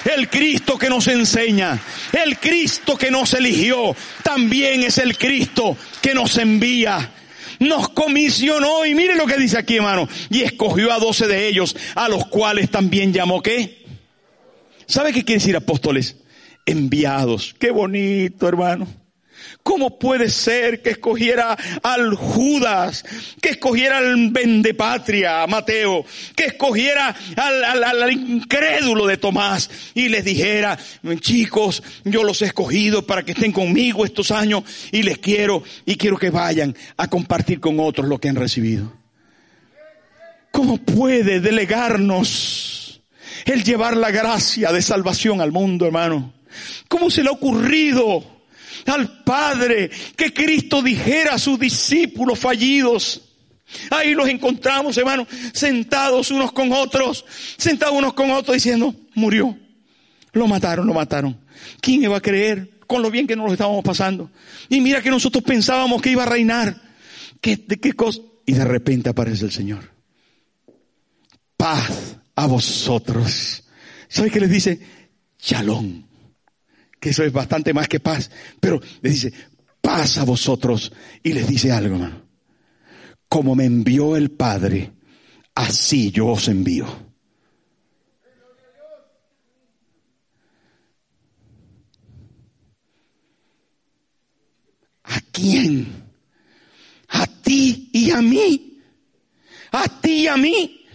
El 0.04 0.28
Cristo 0.28 0.76
que 0.78 0.88
nos 0.88 1.06
enseña, 1.06 1.80
el 2.12 2.38
Cristo 2.38 2.96
que 2.96 3.10
nos 3.10 3.34
eligió, 3.34 3.94
también 4.22 4.82
es 4.82 4.98
el 4.98 5.16
Cristo 5.16 5.76
que 6.00 6.14
nos 6.14 6.36
envía. 6.38 7.12
Nos 7.60 7.90
comisionó 7.90 8.84
y 8.84 8.94
mire 8.94 9.14
lo 9.14 9.26
que 9.26 9.36
dice 9.36 9.58
aquí 9.58 9.76
hermano. 9.76 10.08
Y 10.30 10.42
escogió 10.42 10.92
a 10.92 10.98
doce 10.98 11.28
de 11.28 11.46
ellos, 11.46 11.76
a 11.94 12.08
los 12.08 12.26
cuales 12.26 12.70
también 12.70 13.12
llamó 13.12 13.40
qué. 13.40 13.84
¿Sabe 14.86 15.12
qué 15.12 15.24
quiere 15.24 15.40
decir 15.40 15.56
apóstoles? 15.56 16.16
Enviados. 16.66 17.54
Qué 17.58 17.70
bonito 17.70 18.48
hermano. 18.48 19.01
¿Cómo 19.62 19.98
puede 19.98 20.28
ser 20.28 20.82
que 20.82 20.90
escogiera 20.90 21.56
al 21.82 22.14
Judas, 22.14 23.04
que 23.40 23.50
escogiera 23.50 23.98
al 23.98 24.30
vendepatria, 24.30 25.46
Mateo, 25.46 26.04
que 26.34 26.46
escogiera 26.46 27.14
al, 27.36 27.84
al, 27.84 28.12
incrédulo 28.12 29.06
de 29.06 29.16
Tomás 29.16 29.70
y 29.94 30.08
les 30.08 30.24
dijera, 30.24 30.78
chicos, 31.20 31.82
yo 32.04 32.24
los 32.24 32.42
he 32.42 32.46
escogido 32.46 33.06
para 33.06 33.24
que 33.24 33.32
estén 33.32 33.52
conmigo 33.52 34.04
estos 34.04 34.30
años 34.30 34.64
y 34.90 35.02
les 35.02 35.18
quiero 35.18 35.62
y 35.86 35.96
quiero 35.96 36.18
que 36.18 36.30
vayan 36.30 36.76
a 36.96 37.08
compartir 37.08 37.60
con 37.60 37.78
otros 37.80 38.08
lo 38.08 38.18
que 38.18 38.28
han 38.28 38.36
recibido? 38.36 38.92
¿Cómo 40.50 40.76
puede 40.76 41.40
delegarnos 41.40 43.00
el 43.46 43.64
llevar 43.64 43.96
la 43.96 44.10
gracia 44.10 44.70
de 44.70 44.82
salvación 44.82 45.40
al 45.40 45.50
mundo, 45.50 45.86
hermano? 45.86 46.32
¿Cómo 46.88 47.10
se 47.10 47.22
le 47.22 47.30
ha 47.30 47.32
ocurrido? 47.32 48.31
Al 48.86 49.22
Padre 49.24 49.90
que 50.16 50.32
Cristo 50.32 50.82
dijera 50.82 51.34
a 51.34 51.38
sus 51.38 51.58
discípulos 51.58 52.38
fallidos. 52.38 53.22
Ahí 53.90 54.14
los 54.14 54.28
encontramos, 54.28 54.96
hermanos, 54.96 55.28
sentados 55.52 56.30
unos 56.30 56.52
con 56.52 56.72
otros, 56.72 57.24
sentados 57.56 57.94
unos 57.94 58.12
con 58.14 58.30
otros 58.30 58.54
diciendo, 58.54 58.94
murió. 59.14 59.56
Lo 60.32 60.46
mataron, 60.46 60.86
lo 60.86 60.94
mataron. 60.94 61.38
¿Quién 61.80 62.02
iba 62.02 62.16
a 62.16 62.20
creer 62.20 62.80
con 62.86 63.02
lo 63.02 63.10
bien 63.10 63.26
que 63.26 63.36
nos 63.36 63.46
lo 63.46 63.52
estábamos 63.52 63.84
pasando? 63.84 64.30
Y 64.68 64.80
mira 64.80 65.02
que 65.02 65.10
nosotros 65.10 65.44
pensábamos 65.44 66.00
que 66.02 66.10
iba 66.10 66.22
a 66.22 66.26
reinar. 66.26 66.80
¿Qué, 67.40 67.56
de 67.56 67.78
qué 67.78 67.92
cosa? 67.92 68.20
Y 68.46 68.52
de 68.52 68.64
repente 68.64 69.08
aparece 69.10 69.44
el 69.44 69.52
Señor. 69.52 69.90
Paz 71.56 72.16
a 72.34 72.46
vosotros. 72.46 73.64
¿Sabe 74.08 74.30
qué 74.30 74.40
les 74.40 74.50
dice? 74.50 74.80
Shalom 75.38 76.11
que 77.02 77.10
eso 77.10 77.24
es 77.24 77.32
bastante 77.32 77.74
más 77.74 77.88
que 77.88 77.98
paz, 77.98 78.30
pero 78.60 78.80
les 79.00 79.14
dice, 79.14 79.32
paz 79.80 80.18
a 80.18 80.24
vosotros. 80.24 80.92
Y 81.20 81.32
les 81.32 81.48
dice 81.48 81.72
algo, 81.72 81.96
hermano. 81.96 82.22
Como 83.28 83.56
me 83.56 83.64
envió 83.64 84.14
el 84.14 84.30
Padre, 84.30 84.92
así 85.52 86.12
yo 86.12 86.28
os 86.28 86.46
envío. 86.46 86.86
¿A 95.02 95.20
quién? 95.32 96.04
A 97.08 97.26
ti 97.26 97.90
y 97.92 98.12
a 98.12 98.22
mí. 98.22 98.80
A 99.72 99.88
ti 100.00 100.12
y 100.22 100.26
a 100.28 100.36
mí. 100.36 100.86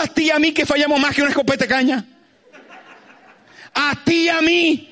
A 0.00 0.06
ti 0.06 0.22
y 0.22 0.30
a 0.30 0.38
mí 0.38 0.52
que 0.54 0.64
fallamos 0.64 0.98
más 0.98 1.14
que 1.14 1.20
una 1.20 1.30
escopeta 1.30 1.68
caña 1.68 2.19
a 3.74 4.04
ti 4.04 4.28
a 4.28 4.40
mí. 4.40 4.88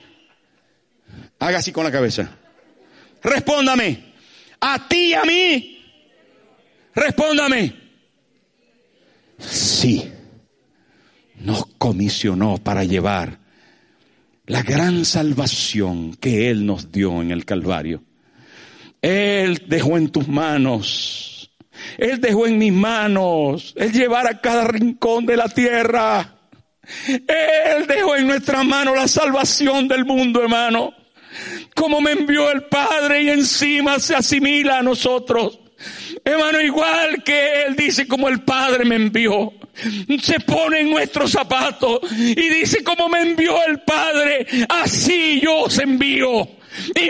Haga 1.38 1.58
así 1.58 1.72
con 1.72 1.84
la 1.84 1.92
cabeza. 1.92 2.30
Respóndame. 3.22 4.04
A 4.60 4.88
ti 4.88 5.14
a 5.14 5.24
mí. 5.24 5.84
Respóndame. 6.94 7.74
Sí. 9.38 10.12
Nos 11.40 11.66
comisionó 11.78 12.58
para 12.58 12.84
llevar 12.84 13.38
la 14.46 14.62
gran 14.62 15.04
salvación 15.04 16.14
que 16.16 16.50
Él 16.50 16.66
nos 16.66 16.90
dio 16.90 17.22
en 17.22 17.30
el 17.30 17.44
Calvario. 17.44 18.02
Él 19.00 19.64
dejó 19.68 19.96
en 19.96 20.08
tus 20.08 20.26
manos. 20.26 21.50
Él 21.98 22.20
dejó 22.20 22.46
en 22.46 22.58
mis 22.58 22.72
manos. 22.72 23.74
Él 23.76 23.92
llevar 23.92 24.26
a 24.26 24.40
cada 24.40 24.66
rincón 24.66 25.26
de 25.26 25.36
la 25.36 25.48
tierra. 25.48 26.37
Él 27.06 27.86
dejó 27.86 28.16
en 28.16 28.26
nuestra 28.26 28.62
mano 28.62 28.94
la 28.94 29.08
salvación 29.08 29.88
del 29.88 30.04
mundo, 30.04 30.42
hermano. 30.42 30.94
Como 31.74 32.00
me 32.00 32.12
envió 32.12 32.50
el 32.50 32.64
Padre 32.64 33.22
y 33.22 33.30
encima 33.30 33.98
se 33.98 34.14
asimila 34.14 34.78
a 34.78 34.82
nosotros. 34.82 35.58
Hermano, 36.24 36.60
igual 36.60 37.22
que 37.22 37.64
Él 37.64 37.76
dice 37.76 38.08
como 38.08 38.28
el 38.28 38.42
Padre 38.42 38.84
me 38.84 38.96
envió. 38.96 39.52
Se 40.20 40.40
pone 40.40 40.80
en 40.80 40.90
nuestros 40.90 41.30
zapatos 41.30 42.00
y 42.12 42.48
dice 42.48 42.82
como 42.82 43.08
me 43.08 43.20
envió 43.20 43.64
el 43.64 43.80
Padre, 43.80 44.46
así 44.68 45.40
yo 45.40 45.64
os 45.64 45.78
envío. 45.78 46.57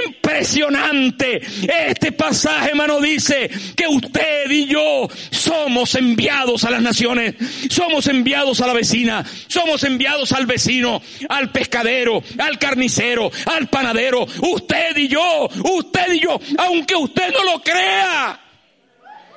Impresionante. 0.06 1.40
Este 1.62 2.12
pasaje, 2.12 2.70
hermano, 2.70 3.00
dice 3.00 3.50
que 3.76 3.86
usted 3.86 4.50
y 4.50 4.66
yo 4.66 5.08
somos 5.30 5.94
enviados 5.94 6.64
a 6.64 6.70
las 6.70 6.82
naciones. 6.82 7.34
Somos 7.70 8.06
enviados 8.06 8.60
a 8.60 8.66
la 8.66 8.72
vecina. 8.72 9.24
Somos 9.46 9.82
enviados 9.84 10.32
al 10.32 10.46
vecino, 10.46 11.00
al 11.28 11.50
pescadero, 11.50 12.22
al 12.38 12.58
carnicero, 12.58 13.30
al 13.46 13.68
panadero. 13.68 14.26
Usted 14.40 14.96
y 14.96 15.08
yo, 15.08 15.48
usted 15.48 16.12
y 16.12 16.20
yo, 16.20 16.40
aunque 16.58 16.96
usted 16.96 17.32
no 17.32 17.44
lo 17.44 17.62
crea. 17.62 18.40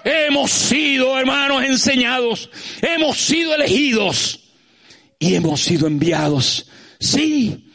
Hemos 0.04 0.52
sido, 0.52 1.18
hermanos, 1.18 1.64
enseñados. 1.64 2.50
Hemos 2.82 3.18
sido 3.18 3.54
elegidos. 3.54 4.40
Y 5.20 5.36
hemos 5.36 5.62
sido 5.62 5.88
enviados. 5.88 6.68
Sí, 7.00 7.71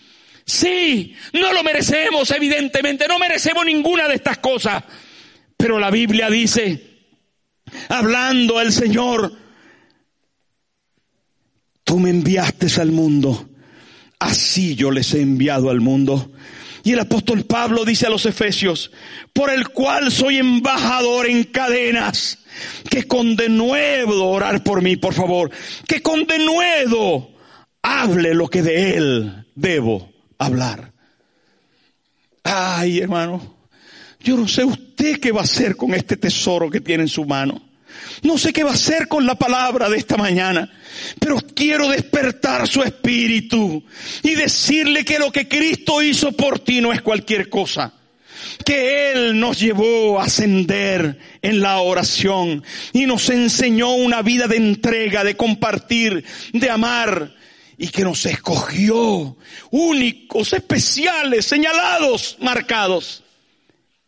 Sí, 0.46 1.16
no 1.32 1.52
lo 1.52 1.64
merecemos, 1.64 2.30
evidentemente, 2.30 3.08
no 3.08 3.18
merecemos 3.18 3.66
ninguna 3.66 4.06
de 4.06 4.14
estas 4.14 4.38
cosas. 4.38 4.84
Pero 5.56 5.80
la 5.80 5.90
Biblia 5.90 6.30
dice, 6.30 7.00
hablando 7.88 8.58
al 8.58 8.72
Señor, 8.72 9.32
tú 11.82 11.98
me 11.98 12.10
enviaste 12.10 12.68
al 12.80 12.92
mundo, 12.92 13.48
así 14.20 14.76
yo 14.76 14.92
les 14.92 15.12
he 15.14 15.20
enviado 15.20 15.68
al 15.68 15.80
mundo. 15.80 16.30
Y 16.84 16.92
el 16.92 17.00
apóstol 17.00 17.44
Pablo 17.44 17.84
dice 17.84 18.06
a 18.06 18.10
los 18.10 18.24
Efesios, 18.26 18.92
por 19.32 19.50
el 19.50 19.70
cual 19.70 20.12
soy 20.12 20.38
embajador 20.38 21.26
en 21.26 21.42
cadenas, 21.42 22.38
que 22.88 23.08
con 23.08 23.34
denuedo 23.34 24.28
orar 24.28 24.62
por 24.62 24.80
mí, 24.80 24.94
por 24.94 25.12
favor, 25.12 25.50
que 25.88 26.02
con 26.02 26.24
denuedo 26.24 27.32
hable 27.82 28.32
lo 28.34 28.46
que 28.48 28.62
de 28.62 28.96
Él 28.96 29.46
debo 29.56 30.15
hablar. 30.38 30.92
Ay, 32.42 33.00
hermano, 33.00 33.56
yo 34.20 34.36
no 34.36 34.46
sé 34.46 34.64
usted 34.64 35.18
qué 35.20 35.32
va 35.32 35.40
a 35.40 35.44
hacer 35.44 35.76
con 35.76 35.94
este 35.94 36.16
tesoro 36.16 36.70
que 36.70 36.80
tiene 36.80 37.04
en 37.04 37.08
su 37.08 37.24
mano. 37.24 37.62
No 38.22 38.36
sé 38.38 38.52
qué 38.52 38.62
va 38.62 38.70
a 38.70 38.74
hacer 38.74 39.08
con 39.08 39.26
la 39.26 39.36
palabra 39.36 39.88
de 39.88 39.96
esta 39.96 40.16
mañana, 40.16 40.70
pero 41.18 41.38
quiero 41.54 41.88
despertar 41.88 42.68
su 42.68 42.82
espíritu 42.82 43.82
y 44.22 44.34
decirle 44.34 45.04
que 45.04 45.18
lo 45.18 45.32
que 45.32 45.48
Cristo 45.48 46.02
hizo 46.02 46.32
por 46.32 46.58
ti 46.58 46.80
no 46.80 46.92
es 46.92 47.02
cualquier 47.02 47.48
cosa 47.48 47.92
que 48.64 49.12
Él 49.12 49.38
nos 49.38 49.58
llevó 49.58 50.20
a 50.20 50.24
ascender 50.24 51.18
en 51.42 51.60
la 51.60 51.78
oración 51.78 52.62
y 52.92 53.06
nos 53.06 53.28
enseñó 53.30 53.92
una 53.94 54.22
vida 54.22 54.46
de 54.46 54.56
entrega, 54.56 55.24
de 55.24 55.36
compartir, 55.36 56.24
de 56.52 56.70
amar 56.70 57.34
y 57.78 57.88
que 57.88 58.04
nos 58.04 58.24
escogió 58.26 59.36
únicos, 59.70 60.52
especiales, 60.52 61.44
señalados, 61.44 62.36
marcados 62.40 63.22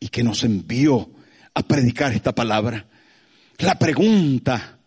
y 0.01 0.09
que 0.09 0.23
nos 0.23 0.45
envió 0.45 1.11
a 1.55 1.62
predicar 1.62 2.12
esta 2.12 2.35
palabra. 2.35 2.87
La 3.59 3.79
pregunta, 3.79 4.79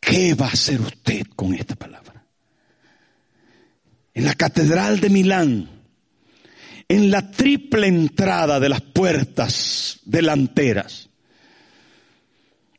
¿qué 0.00 0.34
va 0.34 0.46
a 0.46 0.52
hacer 0.52 0.80
usted 0.80 1.26
con 1.34 1.54
esta 1.54 1.74
palabra? 1.76 2.24
En 4.12 4.24
la 4.24 4.34
Catedral 4.34 5.00
de 5.00 5.10
Milán, 5.10 5.70
en 6.88 7.10
la 7.10 7.30
triple 7.30 7.86
entrada 7.86 8.60
de 8.60 8.68
las 8.68 8.80
puertas 8.80 10.00
delanteras, 10.04 11.08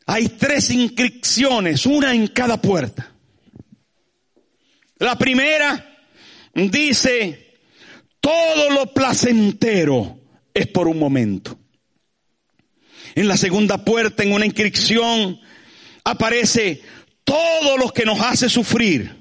hay 0.06 0.30
tres 0.30 0.72
inscripciones, 0.72 1.86
una 1.86 2.14
en 2.14 2.28
cada 2.28 2.62
puerta. 2.62 3.12
La 5.00 5.18
primera 5.18 5.98
dice, 6.54 7.60
todo 8.20 8.70
lo 8.72 8.94
placentero 8.94 10.20
es 10.54 10.68
por 10.68 10.88
un 10.88 11.00
momento. 11.00 11.58
En 13.16 13.28
la 13.28 13.38
segunda 13.38 13.84
puerta, 13.84 14.24
en 14.24 14.34
una 14.34 14.46
inscripción, 14.46 15.40
aparece 16.04 16.82
todo 17.24 17.78
lo 17.78 17.90
que 17.90 18.06
nos 18.06 18.22
hace 18.22 18.50
sufrir 18.50 19.16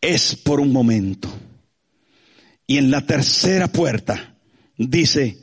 es 0.00 0.36
por 0.36 0.60
un 0.60 0.72
momento. 0.72 1.28
Y 2.66 2.78
en 2.78 2.90
la 2.90 3.06
tercera 3.06 3.68
puerta 3.68 4.36
dice, 4.76 5.38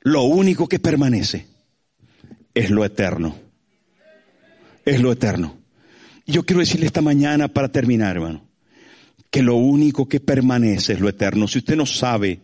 lo 0.00 0.24
único 0.24 0.68
que 0.68 0.78
permanece 0.78 1.46
es 2.54 2.70
lo 2.70 2.84
eterno. 2.84 3.38
Es 4.84 5.00
lo 5.00 5.12
eterno. 5.12 5.55
Yo 6.26 6.44
quiero 6.44 6.60
decirle 6.60 6.86
esta 6.86 7.02
mañana 7.02 7.48
para 7.48 7.70
terminar, 7.70 8.16
hermano, 8.16 8.46
que 9.30 9.42
lo 9.42 9.56
único 9.56 10.08
que 10.08 10.20
permanece 10.20 10.94
es 10.94 11.00
lo 11.00 11.08
eterno. 11.08 11.46
Si 11.48 11.58
usted 11.58 11.76
no 11.76 11.86
sabe 11.86 12.40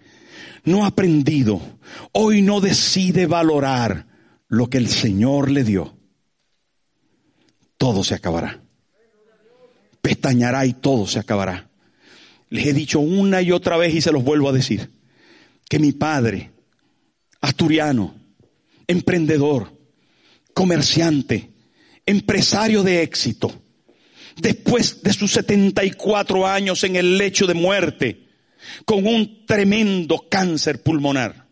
no 0.65 0.85
ha 0.85 0.89
aprendido, 0.89 1.61
hoy 2.13 2.43
no 2.43 2.61
decide 2.61 3.27
valorar 3.27 4.07
lo 4.49 4.69
que 4.69 4.79
el 4.79 4.89
Señor 4.89 5.51
le 5.51 5.65
dio, 5.65 5.97
todo 7.77 8.05
se 8.05 8.15
acabará. 8.15 8.63
Pestañará 10.01 10.67
y 10.67 10.73
todo 10.73 11.07
se 11.07 11.19
acabará. 11.19 11.69
Les 12.49 12.67
he 12.67 12.73
dicho 12.73 13.01
una 13.01 13.41
y 13.43 13.51
otra 13.51 13.77
vez 13.77 13.95
y 13.95 14.01
se 14.01 14.13
los 14.13 14.23
vuelvo 14.23 14.49
a 14.49 14.53
decir, 14.53 14.91
que 15.69 15.79
mi 15.79 15.93
padre, 15.93 16.51
asturiano, 17.41 18.15
emprendedor, 18.87 19.77
comerciante, 20.53 21.51
empresario 22.05 22.83
de 22.83 23.03
éxito, 23.03 23.62
después 24.41 25.03
de 25.03 25.13
sus 25.13 25.33
74 25.33 26.47
años 26.47 26.85
en 26.85 26.97
el 26.97 27.19
lecho 27.19 27.47
de 27.47 27.55
muerte, 27.55 28.29
con 28.85 29.07
un 29.07 29.45
tremendo 29.47 30.27
cáncer 30.29 30.83
pulmonar. 30.83 31.47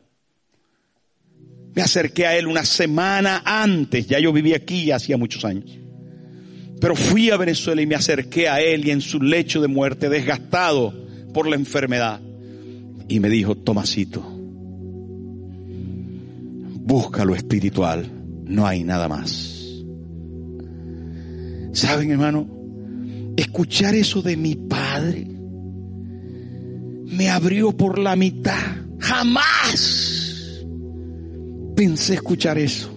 Me 1.75 1.83
acerqué 1.83 2.27
a 2.27 2.37
él 2.37 2.47
una 2.47 2.65
semana 2.65 3.43
antes, 3.45 4.07
ya 4.07 4.19
yo 4.19 4.33
vivía 4.33 4.57
aquí 4.57 4.91
hacía 4.91 5.17
muchos 5.17 5.45
años. 5.45 5.71
Pero 6.81 6.97
fui 6.97 7.31
a 7.31 7.37
Venezuela 7.37 7.83
y 7.83 7.87
me 7.87 7.95
acerqué 7.95 8.49
a 8.49 8.61
él 8.61 8.87
y 8.87 8.91
en 8.91 9.01
su 9.01 9.21
lecho 9.21 9.61
de 9.61 9.69
muerte, 9.69 10.09
desgastado 10.09 10.95
por 11.33 11.47
la 11.47 11.57
enfermedad. 11.57 12.21
Y 13.09 13.21
me 13.21 13.29
dijo, 13.29 13.55
Tomasito, 13.57 14.23
busca 16.91 17.25
lo 17.25 17.35
espiritual, 17.35 18.11
no 18.45 18.67
hay 18.67 18.83
nada 18.83 19.09
más. 19.09 19.85
¿Saben, 21.73 22.11
hermano? 22.11 22.60
Escuchar 23.41 23.95
eso 23.95 24.21
de 24.21 24.37
mi 24.37 24.55
padre 24.55 25.27
me 27.07 27.31
abrió 27.31 27.75
por 27.75 27.99
la 27.99 28.15
mitad. 28.15 28.53
Jamás 28.99 30.63
pensé 31.75 32.13
escuchar 32.17 32.59
eso. 32.59 32.91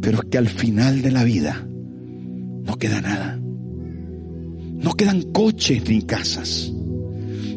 Pero 0.00 0.18
es 0.18 0.24
que 0.30 0.38
al 0.38 0.48
final 0.48 1.02
de 1.02 1.10
la 1.10 1.24
vida 1.24 1.66
no 1.66 2.76
queda 2.76 3.00
nada. 3.00 3.36
No 3.40 4.94
quedan 4.94 5.32
coches 5.32 5.82
ni 5.88 6.02
casas. 6.02 6.72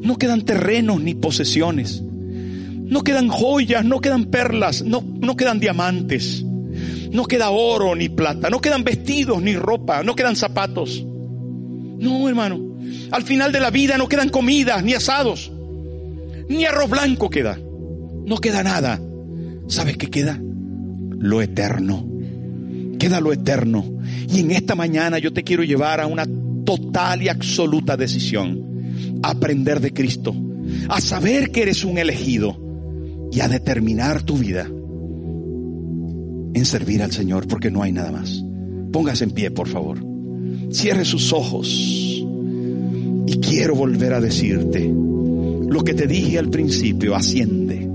No 0.02 0.18
quedan 0.18 0.42
terrenos 0.42 1.00
ni 1.04 1.14
posesiones. 1.14 2.02
No 2.02 3.04
quedan 3.04 3.28
joyas, 3.28 3.86
no 3.86 4.02
quedan 4.02 4.26
perlas, 4.26 4.82
no, 4.82 5.04
no 5.04 5.38
quedan 5.38 5.60
diamantes. 5.60 6.44
No 7.12 7.26
queda 7.26 7.50
oro 7.50 7.96
ni 7.96 8.10
plata. 8.10 8.50
No 8.50 8.60
quedan 8.60 8.84
vestidos 8.84 9.42
ni 9.42 9.56
ropa. 9.56 10.04
No 10.04 10.16
quedan 10.16 10.36
zapatos. 10.36 11.04
No, 11.06 12.28
hermano. 12.28 12.78
Al 13.12 13.24
final 13.24 13.52
de 13.52 13.60
la 13.60 13.72
vida 13.72 13.98
no 13.98 14.08
quedan 14.08 14.30
comidas, 14.30 14.84
ni 14.84 14.94
asados, 14.94 15.52
ni 16.48 16.66
arroz 16.66 16.90
blanco 16.90 17.30
queda. 17.30 17.60
No 18.26 18.38
queda 18.38 18.64
nada. 18.64 19.02
¿Sabes 19.68 19.98
qué 19.98 20.08
queda? 20.08 20.40
Lo 21.20 21.42
eterno. 21.42 22.08
Queda 23.00 23.20
lo 23.20 23.34
eterno. 23.34 23.86
Y 24.30 24.42
en 24.42 24.52
esta 24.52 24.76
mañana 24.76 25.20
yo 25.20 25.34
te 25.34 25.44
quiero 25.44 25.64
llevar 25.64 26.00
a 26.00 26.08
una 26.08 26.26
total 26.66 27.22
y 27.22 27.30
absoluta 27.30 27.98
decisión. 27.98 29.20
A 29.24 29.32
aprender 29.32 29.80
de 29.80 29.94
Cristo. 29.94 30.36
A 30.90 31.02
saber 31.02 31.52
que 31.52 31.64
eres 31.64 31.84
un 31.84 31.98
elegido. 31.98 32.58
Y 33.32 33.40
a 33.42 33.48
determinar 33.48 34.24
tu 34.24 34.38
vida 34.38 34.70
en 36.58 36.66
servir 36.66 37.02
al 37.04 37.12
Señor 37.12 37.48
porque 37.48 37.72
no 37.72 37.84
hay 37.84 37.92
nada 37.92 38.12
más. 38.12 38.44
Póngase 38.92 39.26
en 39.26 39.32
pie, 39.32 39.52
por 39.52 39.68
favor. 39.68 40.00
Cierre 40.72 41.06
sus 41.06 41.34
ojos. 41.34 41.68
Y 43.28 43.40
quiero 43.40 43.76
volver 43.76 44.14
a 44.14 44.22
decirte 44.22 44.92
lo 45.70 45.84
que 45.84 45.94
te 45.94 46.08
dije 46.08 46.40
al 46.40 46.50
principio, 46.50 47.16
asciende. 47.16 47.88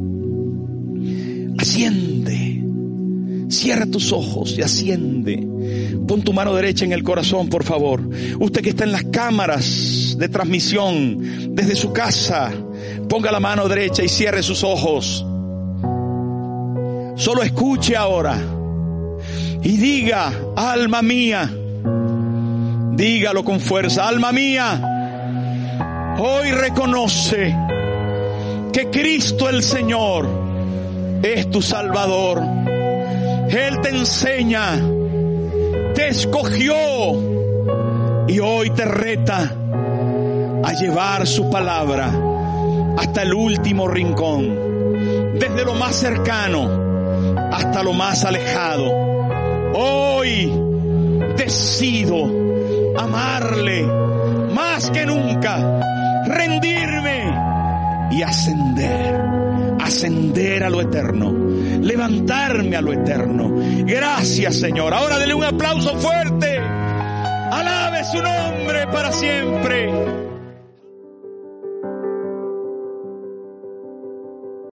Asciende. 1.59 2.63
Cierra 3.49 3.87
tus 3.87 4.13
ojos 4.13 4.57
y 4.59 4.63
asciende. 4.63 5.47
Pon 6.07 6.23
tu 6.23 6.33
mano 6.33 6.55
derecha 6.55 6.85
en 6.85 6.93
el 6.93 7.03
corazón, 7.03 7.49
por 7.49 7.65
favor. 7.65 8.09
Usted 8.39 8.63
que 8.63 8.71
está 8.71 8.85
en 8.85 8.93
las 8.93 9.05
cámaras 9.05 10.17
de 10.19 10.29
transmisión 10.29 11.55
desde 11.55 11.77
su 11.77 11.93
casa, 11.93 12.53
ponga 13.09 13.33
la 13.33 13.41
mano 13.41 13.69
derecha 13.69 14.03
y 14.03 14.09
cierre 14.09 14.43
sus 14.43 14.65
ojos. 14.65 15.25
Solo 17.23 17.43
escuche 17.45 17.95
ahora 17.95 18.37
y 19.63 19.77
diga, 19.77 20.33
alma 20.57 21.03
mía, 21.03 21.49
dígalo 22.97 23.45
con 23.45 23.61
fuerza, 23.61 24.09
alma 24.09 24.33
mía, 24.33 26.17
hoy 26.19 26.51
reconoce 26.51 27.57
que 28.73 28.91
Cristo 28.91 29.49
el 29.49 29.63
Señor 29.63 30.27
es 31.23 31.49
tu 31.49 31.63
Salvador. 31.63 32.43
Él 33.51 33.81
te 33.81 33.91
enseña, 33.91 34.81
te 35.95 36.09
escogió 36.09 36.75
y 38.27 38.41
hoy 38.41 38.71
te 38.71 38.85
reta 38.85 39.55
a 40.65 40.73
llevar 40.73 41.25
su 41.29 41.49
palabra 41.49 42.13
hasta 42.99 43.23
el 43.23 43.33
último 43.33 43.87
rincón, 43.87 45.39
desde 45.39 45.65
lo 45.65 45.75
más 45.75 45.95
cercano 45.95 46.82
hasta 47.53 47.83
lo 47.83 47.93
más 47.93 48.25
alejado. 48.25 48.91
Hoy 49.75 50.53
decido 51.37 52.31
amarle 52.97 53.83
más 54.55 54.91
que 54.91 55.07
nunca 55.07 55.81
rendirme 56.27 57.25
y 58.11 58.23
ascender, 58.23 59.21
ascender 59.81 60.65
a 60.65 60.71
lo 60.71 60.81
eterno, 60.81 61.33
levantarme 61.81 62.77
a 62.77 62.83
lo 62.83 62.93
eterno. 62.93 63.51
Gracias 63.85 64.57
Señor. 64.57 64.93
Ahora 64.93 65.19
dele 65.19 65.35
un 65.35 65.45
aplauso 65.45 65.97
fuerte. 65.97 66.59
Alabe 66.59 68.05
su 68.05 68.23
nombre 68.23 68.87
para 68.89 69.13
siempre. 69.13 70.22